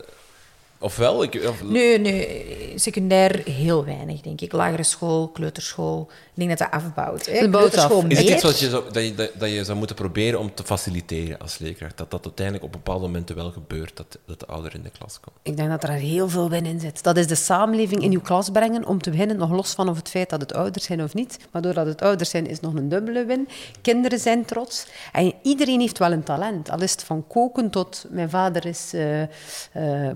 [0.83, 1.23] Ofwel?
[1.23, 1.63] Ik, of...
[1.63, 4.53] Nee, nee, secundair heel weinig, denk ik.
[4.53, 6.11] Lagere school, kleuterschool.
[6.41, 7.27] Ik denk dat dat afbouwt.
[7.27, 7.49] Hè?
[7.49, 10.39] Kleuterschool Is het iets wat je zou, dat, je, dat, dat, je zou moeten proberen
[10.39, 11.99] om te faciliteren als leerkracht?
[11.99, 15.21] Dat dat uiteindelijk op bepaalde momenten wel gebeurt, dat, dat de ouder in de klas
[15.21, 15.37] komt?
[15.43, 17.03] Ik denk dat er heel veel in zit.
[17.03, 19.97] Dat is de samenleving in uw klas brengen, om te beginnen, nog los van of
[19.97, 21.39] het feit dat het ouders zijn of niet.
[21.51, 23.49] Maar doordat het ouders zijn, is nog een dubbele win.
[23.83, 24.87] Kinderen zijn trots.
[25.13, 26.71] En iedereen heeft wel een talent.
[26.71, 28.07] Al is het van koken tot...
[28.09, 29.27] Mijn vader is uh, uh,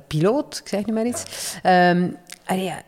[0.07, 1.25] piloot ik zeg nu maar iets.
[1.63, 2.17] Um,
[2.47, 2.83] ja,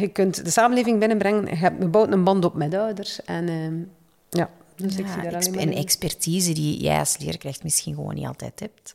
[0.00, 3.24] je kunt de samenleving binnenbrengen, je, hebt, bouwt een band op met ouders.
[3.24, 3.90] En um,
[4.30, 8.14] ja, dus ik zie daar alleen maar En expertise die jij als leerkracht misschien gewoon
[8.14, 8.94] niet altijd hebt.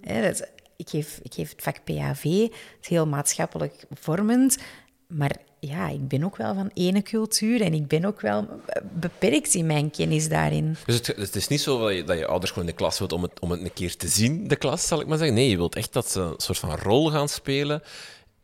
[0.00, 4.58] dat, ik, geef, ik geef het vak PAV, het is heel maatschappelijk vormend,
[5.06, 8.48] maar ja, ik ben ook wel van ene cultuur en ik ben ook wel
[8.92, 10.76] beperkt in mijn kennis daarin.
[10.86, 12.98] Dus het, het is niet zo dat je, dat je, ouders gewoon in de klas
[12.98, 15.36] wilt om het, om het een keer te zien, de klas, zal ik maar zeggen.
[15.36, 17.82] Nee, je wilt echt dat ze een soort van rol gaan spelen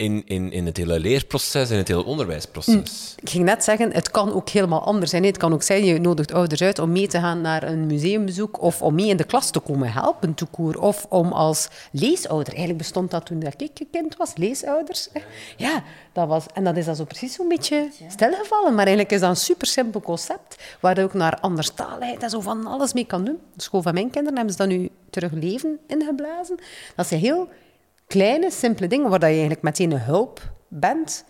[0.03, 3.15] in, in, in het hele leerproces, in het hele onderwijsproces.
[3.17, 3.21] Hm.
[3.23, 5.25] Ik ging net zeggen, het kan ook helemaal anders zijn.
[5.25, 8.63] Het kan ook zijn, je nodigt ouders uit om mee te gaan naar een museumbezoek
[8.63, 10.81] of om mee in de klas te komen helpen, toekoer.
[10.81, 15.09] Of om als leesouder, eigenlijk bestond dat toen ik kind was, leesouders.
[15.57, 15.83] Ja,
[16.13, 18.75] dat was, en dat is dan zo precies zo'n beetje stilgevallen.
[18.75, 22.41] Maar eigenlijk is dat een super simpel concept, waar je ook naar anderstaligheid en zo
[22.41, 23.39] van alles mee kan doen.
[23.55, 26.59] De school van mijn kinderen hebben ze dat nu terug leven ingeblazen.
[26.97, 27.49] Dat is heel
[28.13, 31.25] kleine, simpele dingen waar je eigenlijk meteen een hulp bent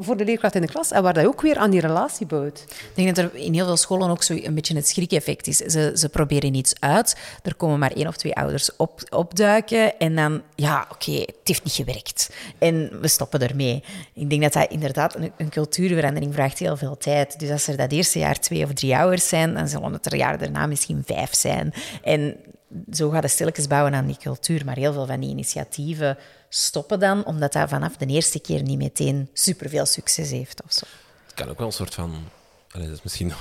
[0.00, 2.64] voor de leerkracht in de klas en waar dat ook weer aan die relatie bouwt.
[2.68, 5.56] Ik denk dat er in heel veel scholen ook zo een beetje het schrik-effect is.
[5.56, 10.14] Ze, ze proberen iets uit, er komen maar één of twee ouders op, opduiken en
[10.14, 12.30] dan, ja, oké, het heeft niet gewerkt.
[12.58, 13.84] En we stoppen ermee.
[14.14, 17.38] Ik denk dat dat inderdaad een, cultuurverandering vraagt heel veel tijd.
[17.38, 20.16] Dus als er dat eerste jaar twee of drie ouders zijn, dan zullen het er
[20.16, 21.72] jaar daarna misschien vijf zijn.
[22.02, 22.36] En
[22.92, 24.64] zo gaat het stilletjes bouwen aan die cultuur.
[24.64, 26.18] Maar heel veel van die initiatieven
[26.48, 30.86] stoppen dan, omdat dat vanaf de eerste keer niet meteen superveel succes heeft of zo.
[31.24, 32.14] Het kan ook wel een soort van...
[32.68, 33.32] Dat is misschien...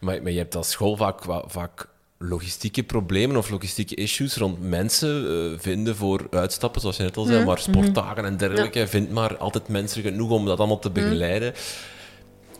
[0.00, 5.24] Maar, maar je hebt als school vaak, vaak logistieke problemen of logistieke issues rond mensen
[5.24, 7.46] uh, vinden voor uitstappen, zoals je net al zei, mm.
[7.46, 8.78] maar sportdagen en dergelijke.
[8.78, 8.88] Ja.
[8.88, 11.52] Vindt maar altijd mensen genoeg om dat allemaal te mm.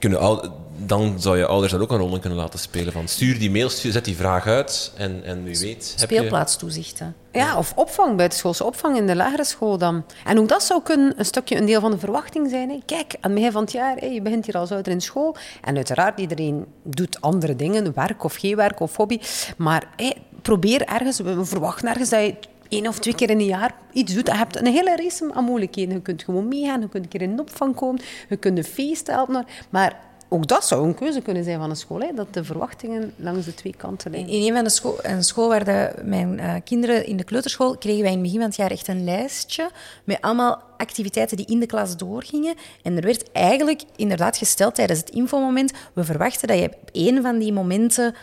[0.02, 2.92] Kunnen, dan zou je ouders daar ook een rol in kunnen laten spelen.
[2.92, 5.94] Van stuur die mail, zet die vraag uit en, en wie weet...
[5.96, 7.16] Speelplaatstoezichten.
[7.32, 10.04] Ja, of opvang, buitenschoolse opvang in de lagere school dan.
[10.24, 12.70] En ook dat zou kunnen een stukje een deel van de verwachting zijn.
[12.70, 12.78] Hè.
[12.86, 15.36] Kijk, aan het begin van het jaar, je begint hier als ouder in school.
[15.60, 19.20] En uiteraard, iedereen doet andere dingen, werk of geen werk of hobby.
[19.56, 19.88] Maar
[20.42, 22.34] probeer ergens, we verwachten ergens dat je
[22.72, 24.26] één of twee keer in een jaar iets doet.
[24.26, 25.94] Je hebt een hele race aan mogelijkheden.
[25.94, 28.64] Je kunt gewoon meegaan, je kunt een keer in een opvang komen, je kunt een
[28.64, 29.46] feest helpen.
[29.70, 33.12] Maar ook dat zou een keuze kunnen zijn van een school, hè, dat de verwachtingen
[33.16, 34.30] langs de twee kanten liggen.
[34.30, 38.02] In een van de school, een school waar mijn uh, kinderen in de kleuterschool kregen
[38.02, 39.70] wij in het begin van het jaar echt een lijstje
[40.04, 42.54] met allemaal activiteiten die in de klas doorgingen.
[42.82, 47.22] En er werd eigenlijk inderdaad gesteld tijdens het infomoment, we verwachten dat je op één
[47.22, 48.14] van die momenten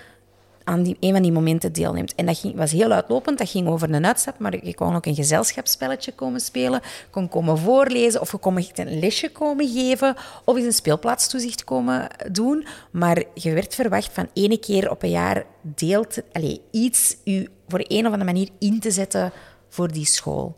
[0.70, 2.16] aan die, een van die momenten deelneemt.
[2.16, 3.38] En dat ging, was heel uitlopend.
[3.38, 7.58] Dat ging over een uitstap, maar je kon ook een gezelschapsspelletje komen spelen, kon komen
[7.58, 10.16] voorlezen of je kon een lesje komen geven
[10.46, 12.66] of eens een speelplaatstoezicht komen doen.
[12.92, 17.84] Maar je werd verwacht van ene keer op een jaar deelt, allez, iets u voor
[17.88, 19.32] een of andere manier in te zetten
[19.70, 20.58] voor die school.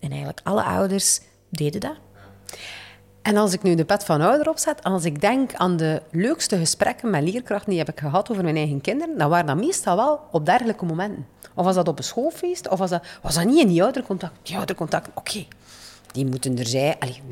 [0.00, 1.96] En eigenlijk alle ouders deden dat.
[3.22, 6.56] En als ik nu de pet van ouder opzet, als ik denk aan de leukste
[6.56, 9.96] gesprekken met leerkrachten die heb ik gehad over mijn eigen kinderen, dan waren dat meestal
[9.96, 11.26] wel op dergelijke momenten.
[11.54, 14.32] Of was dat op een schoolfeest, of was dat, was dat niet in die oudercontact?
[14.42, 15.46] Die oudercontact, oké.
[16.12, 16.96] die moeten er zijn.
[16.98, 17.22] Allee,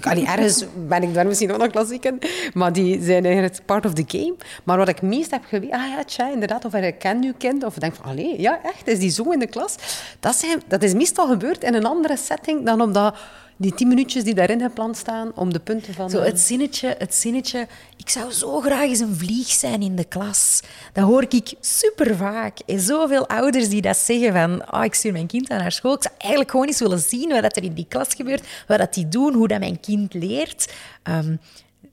[0.00, 2.18] ja, ergens ben ik daar misschien ook nog klassiek in,
[2.54, 4.34] maar die zijn eigenlijk part of the game.
[4.64, 7.64] Maar wat ik meest heb geweten, ah ja, tja, inderdaad, of je kent je kind,
[7.64, 9.76] of je denkt van, allee, ja, echt, is die zo in de klas?
[10.20, 13.16] Dat, zijn, dat is meestal gebeurd in een andere setting dan op dat,
[13.56, 16.10] die tien minuutjes die daarin gepland staan om de punten van...
[16.10, 20.04] Zo het zinnetje, het zinnetje, ik zou zo graag eens een vlieg zijn in de
[20.04, 20.60] klas.
[20.92, 22.58] Dat hoor ik super vaak.
[22.66, 25.94] En zoveel ouders die dat zeggen van, oh, ik stuur mijn kind aan naar school.
[25.94, 28.78] Ik zou eigenlijk gewoon eens willen zien wat dat er in die klas gebeurt, wat
[28.78, 30.72] dat die doen, hoe dat mijn kind leert.
[31.02, 31.36] Ehm,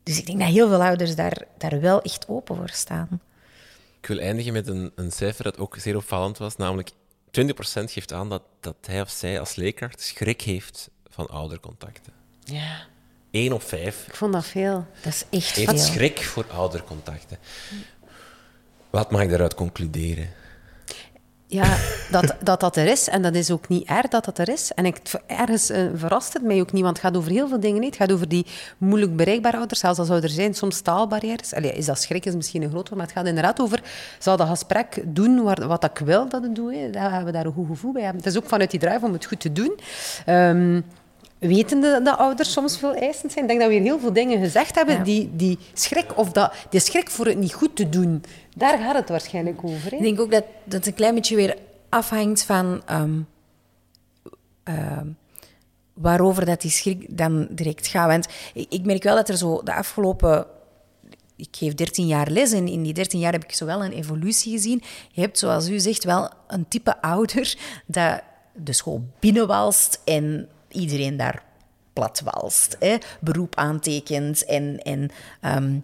[0.04, 3.22] dus ik denk dat heel veel ouders daar, daar wel echt open voor staan.
[4.02, 6.94] Ik wil eindigen met een, een cijfer dat ook zeer opvallend was, namelijk 20%
[7.84, 12.14] geeft aan dat, dat hij of zij als leerkracht schrik heeft van oudercontacten.
[12.44, 12.86] Ja,
[13.32, 14.86] 1 op 5 ik vond dat veel.
[15.04, 15.80] Dat is echt heeft veel.
[15.80, 17.38] schrik voor oudercontacten.
[18.90, 20.30] Wat mag ik daaruit concluderen?
[21.52, 21.78] Ja,
[22.12, 23.08] dat, dat dat er is.
[23.08, 24.72] En dat is ook niet erg dat dat er is.
[24.72, 24.98] En ik,
[25.28, 27.82] ergens eh, verrast het mij ook niet, want het gaat over heel veel dingen.
[27.82, 27.90] niet.
[27.98, 28.46] Het gaat over die
[28.78, 31.54] moeilijk bereikbare ouders, zelfs al zou er zijn soms taalbarrières.
[31.54, 33.82] Allee, is dat schrik is misschien een groot woord, maar het gaat inderdaad over...
[34.20, 36.94] Zal dat gesprek doen waar, wat ik wil dat het doet?
[36.94, 38.24] Daar hebben we daar een goed gevoel bij hebben.
[38.24, 39.80] Het is ook vanuit die drive om het goed te doen.
[40.26, 40.82] Ehm
[41.48, 43.44] wetende dat ouders soms veel eisend zijn.
[43.44, 45.04] Ik denk dat we hier heel veel dingen gezegd hebben, Ja.
[45.04, 48.24] die, die schrik, of dat, die schrik voor het niet goed te doen,
[48.56, 49.92] daar gaat het waarschijnlijk over.
[49.92, 49.96] Hè?
[49.98, 51.58] Ik denk ook dat dat het een klein beetje weer
[51.90, 53.20] afhangt van ehm,
[54.64, 55.08] ehm,
[55.94, 58.08] waarover dat die schrik dan direct gaat.
[58.08, 60.46] Want ik, ik merk wel dat er zo de afgelopen...
[61.36, 63.92] Ik geef 13 jaar les en in die 13 jaar heb ik zo wel een
[63.92, 64.82] evolutie gezien.
[65.12, 68.22] Je hebt, zoals u zegt, wel een type ouder dat
[68.56, 71.44] de school binnenwalst en iedereen daar
[71.94, 72.76] platwalst.
[72.80, 72.98] Hè?
[73.20, 74.80] Beroep aantekent en...
[74.80, 75.10] en
[75.42, 75.76] ehm,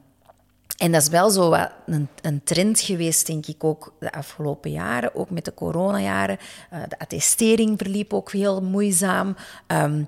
[0.77, 1.53] en dat is wel zo
[1.85, 5.15] een, een trend geweest, denk ik, ook de afgelopen jaren.
[5.15, 6.37] Ook met de coronajaren.
[6.69, 9.35] Eh, de attestering verliep ook heel moeizaam.
[9.67, 10.03] Ehm,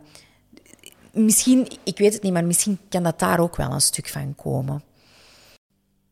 [1.11, 4.35] misschien, ik weet het niet, maar misschien kan dat daar ook wel een stuk van
[4.35, 4.83] komen.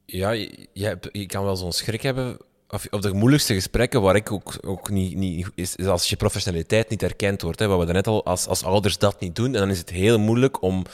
[0.06, 2.38] Ja, je, hebt- je kan wel zo'n schrik hebben.
[2.70, 6.90] Of, of de moeilijkste gesprekken waar ik ook, ook niet, niet is, als je professionaliteit
[6.90, 7.60] niet erkend wordt.
[7.60, 9.90] Hè, wat we daarnet al, als, als ouders dat niet doen, en dan is het
[9.90, 10.86] heel moeilijk om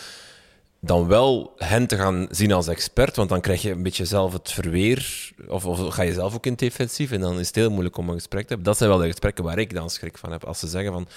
[0.80, 4.34] dan wel hen te gaan zien als expert, want dan krijg je een beetje zelf
[4.34, 7.56] het verweer, of, of ga je zelf ook in het defensief, en dan is het
[7.56, 8.66] heel moeilijk om een gesprek te hebben.
[8.66, 10.44] Dat zijn wel de gesprekken waar ik dan schrik van heb.
[10.44, 11.08] Als ze zeggen van,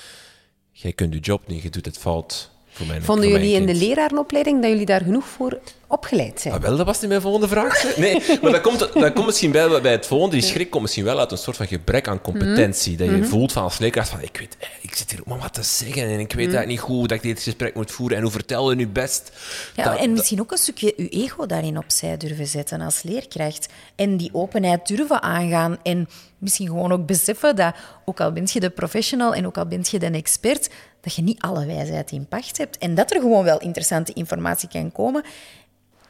[0.73, 3.67] jij kunt je job niet, je doet het fout voor mijn Vonden voor jullie in
[3.67, 5.59] de lerarenopleiding dat jullie daar genoeg voor
[5.89, 6.55] opgeleid zijn?
[6.55, 7.97] Ah, wel, dat was niet mijn volgende vraag.
[7.97, 10.37] Nee, maar dat komt, dat komt misschien bij, bij het volgende.
[10.37, 12.97] Die schrik komt misschien wel uit een soort van gebrek aan competentie.
[12.97, 15.55] Dat je voelt van als leerkracht van, ik weet, ik zit hier ook maar wat
[15.55, 18.17] te zeggen en ik weet eigenlijk niet goed hoe dat ik dit gesprek moet voeren.
[18.17, 19.33] En hoe vertel je nu best?
[19.75, 23.69] Ja, Dat- en misschien ook een stukje uw ego daarin opzij durven zetten als leerkracht.
[23.97, 25.79] En die openheid durven aangaan.
[25.83, 26.09] En
[26.39, 27.75] misschien gewoon ook beseffen dat,
[28.05, 30.69] ook al bent je de professional en ook al bent je de expert,
[31.07, 32.79] dat je niet alle wijsheid in pacht hebt.
[32.79, 35.25] En dat er gewoon wel interessante informatie kan komen.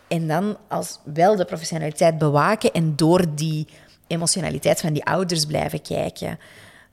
[0.09, 3.66] En dan als wel de professionaliteit bewaken en door die
[4.07, 6.38] emotionaliteit van die ouders blijven kijken.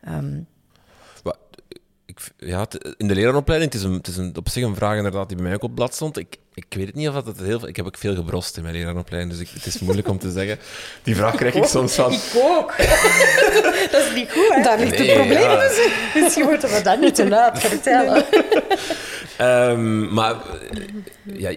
[0.01, 0.39] Ehm,
[2.05, 2.65] ik, ja,
[2.97, 5.37] in de leraaropleiding, het is, een, het is een, op zich een vraag inderdaad die
[5.37, 6.17] bij mij ook op het blad stond.
[6.17, 7.67] Ik, ik weet het niet of dat het heel veel...
[7.67, 10.31] Ik heb ook veel gebrost in mijn leraaropleiding, dus ik, het is moeilijk om te
[10.39, 10.59] zeggen.
[11.03, 12.13] Die vraag krijg ik soms van...
[12.35, 12.73] ook.
[13.91, 14.61] dat is niet goed, hè?
[14.61, 15.41] Daar ligt Nee, het probleem.
[15.41, 15.67] ja.
[15.67, 15.87] dus.
[16.23, 18.25] Misschien moeten we dat niet te laat vertellen.
[19.38, 20.36] Ehm, maar
[21.23, 21.51] ja,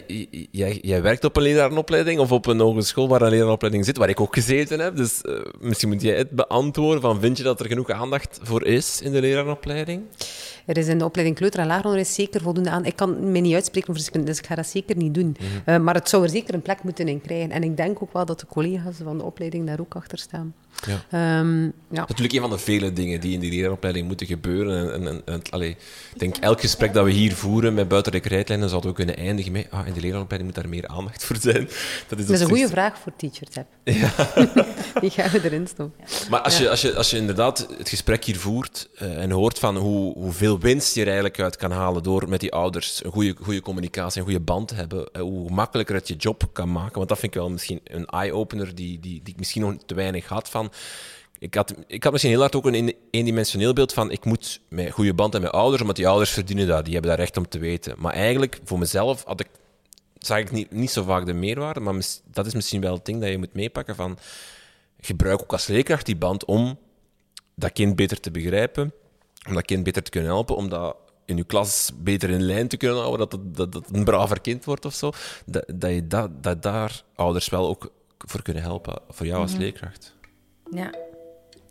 [0.51, 4.09] jij, jij werkt op een lerarenopleiding of op een hogeschool waar een lerarenopleiding zit, waar
[4.09, 4.97] ik ook gezeten heb.
[4.97, 8.65] Dus eh, misschien moet jij het beantwoorden van vind je dat er genoeg aandacht voor
[8.65, 10.03] is in de lerarenopleiding?
[10.67, 12.85] Er is in de opleiding kleuter- en laagonderwijs zeker voldoende aan.
[12.85, 15.37] Ik kan me niet uitspreken over wiskunde, dus ik ga dat zeker niet doen.
[15.65, 17.51] Eh, maar het zou er zeker een plek moeten in krijgen.
[17.51, 20.55] En ik denk ook wel dat de collega's van de opleiding daar ook achter staan.
[20.87, 21.05] Ja.
[21.11, 21.71] Ehm, ja.
[21.89, 24.93] Dat is natuurlijk een van de vele dingen die in die lerarenopleiding moeten gebeuren.
[24.93, 25.71] En, en, en, allee,
[26.13, 29.53] ik denk, elk gesprek dat we hier voeren met buitenlijke rijdlijnen, zouden we kunnen eindigen
[29.53, 31.69] met ah, in de lerarenopleiding moet daar meer aandacht voor zijn.
[32.09, 33.67] Dat is, Dat op is een goede vraag voor Teacher Tab.
[35.01, 36.05] Die gaan we erin stoppen.
[36.31, 39.59] Maar als, je, als, je, als je inderdaad het gesprek hier voert eh, en hoort
[39.59, 43.11] van hoe, hoeveel winst je er eigenlijk uit kan halen door met die ouders een
[43.13, 46.73] goede, goede communicatie, een goede band te hebben, eh, hoe makkelijker het je job kan
[46.73, 46.97] maken.
[46.97, 49.95] Want dat vind ik wel misschien een eye-opener die, die, die ik misschien nog te
[49.95, 50.73] weinig had van...
[51.39, 54.61] Ik had, ik had misschien heel hard ook een een- eendimensioneel beeld van ik moet
[54.69, 57.37] met goede band met mijn ouders, omdat die ouders verdienen dat, die hebben daar recht
[57.37, 57.95] om te weten.
[57.99, 59.49] Maar eigenlijk, voor mezelf, had ik,
[60.19, 61.95] zag ik niet, niet zo vaak de meerwaarde, maar
[62.25, 64.19] dat is misschien wel het ding dat je moet meepakken van
[65.01, 66.79] gebruik ook als leerkracht die band om
[67.55, 68.93] dat kind beter te begrijpen,
[69.49, 72.69] om dat kind beter te kunnen helpen, om dat in je klas beter in lijn
[72.69, 75.11] te kunnen houden, dat het, dat een braver kind wordt of zo.
[75.47, 79.57] Dat, dat, je dat, dat daar ouders wel ook voor kunnen helpen, voor jou als
[79.57, 80.15] leerkracht.
[80.71, 80.91] Ja.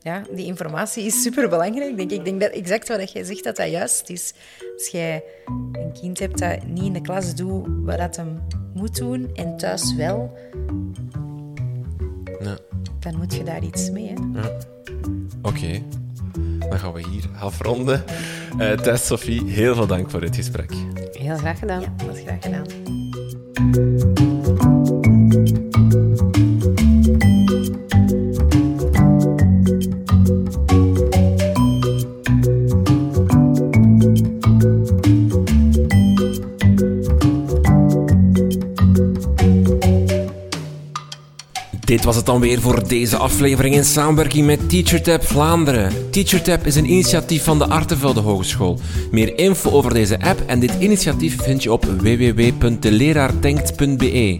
[0.01, 1.97] ja, die informatie is super belangrijk.
[1.97, 2.17] Denk ik.
[2.17, 4.34] ik denk dat exact wat jij zegt, dat dat juist is.
[4.78, 5.23] Als jij
[5.71, 8.41] een kind hebt dat niet in de klas doet wat dat hem
[8.73, 10.38] moet doen en thuis wel,
[12.39, 12.57] Ja.
[12.99, 14.13] dan moet je daar iets mee.
[14.34, 14.49] Hè?
[15.41, 15.82] Oké,
[16.70, 18.04] dan gaan we hier afronden.
[18.58, 20.72] Eh Tess, Sophie, heel veel dank voor dit gesprek.
[21.12, 21.82] Heel graag gedaan.
[21.82, 22.66] Ja, graag gedaan.
[41.86, 46.12] Dit was het dan weer voor deze aflevering in samenwerking met TeacherTap Vlaanderen.
[46.12, 48.80] TeacherTap is een initiatief van de Artevelde Hogeschool.
[49.12, 54.40] Meer info over deze app en dit initiatief vind je op www.deleraardenkt.be.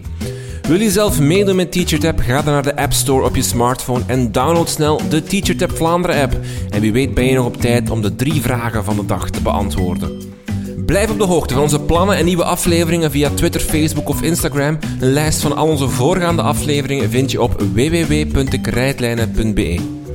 [0.62, 2.18] Wil je zelf meedoen met TeacherTap?
[2.18, 6.22] Ga dan naar de App Store op je smartphone en download snel de TeacherTap Vlaanderen
[6.22, 6.36] app.
[6.70, 9.30] En wie weet ben je nog op tijd om de drie vragen van de dag
[9.30, 10.25] te beantwoorden.
[10.86, 14.78] Blijf op de hoogte van onze plannen en nieuwe afleveringen via Twitter, Facebook of Instagram.
[15.00, 20.05] Een lijst van al onze voorgaande afleveringen vind je op www.ikrijtlijnen.be.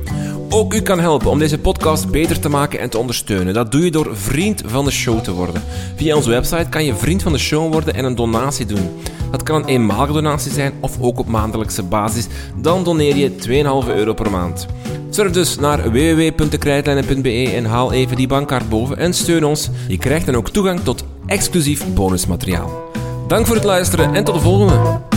[0.54, 3.54] Ook u kan helpen om deze podcast beter te maken en te ondersteunen.
[3.54, 5.62] Dat doe je door vriend van de show te worden.
[5.96, 8.90] Via onze website kan je vriend van de show worden en een donatie doen.
[9.30, 12.26] Dat kan een eenmalige donatie zijn of ook op maandelijkse basis.
[12.56, 13.30] Dan doneer je
[13.86, 14.66] 2,5 euro per maand.
[15.10, 19.70] Surf dus naar www.dekrijtlijnen.be en haal even die bankkaart boven en steun ons.
[19.88, 22.90] Je krijgt dan ook toegang tot exclusief bonusmateriaal.
[23.28, 25.11] Dank voor het luisteren en tot de volgende!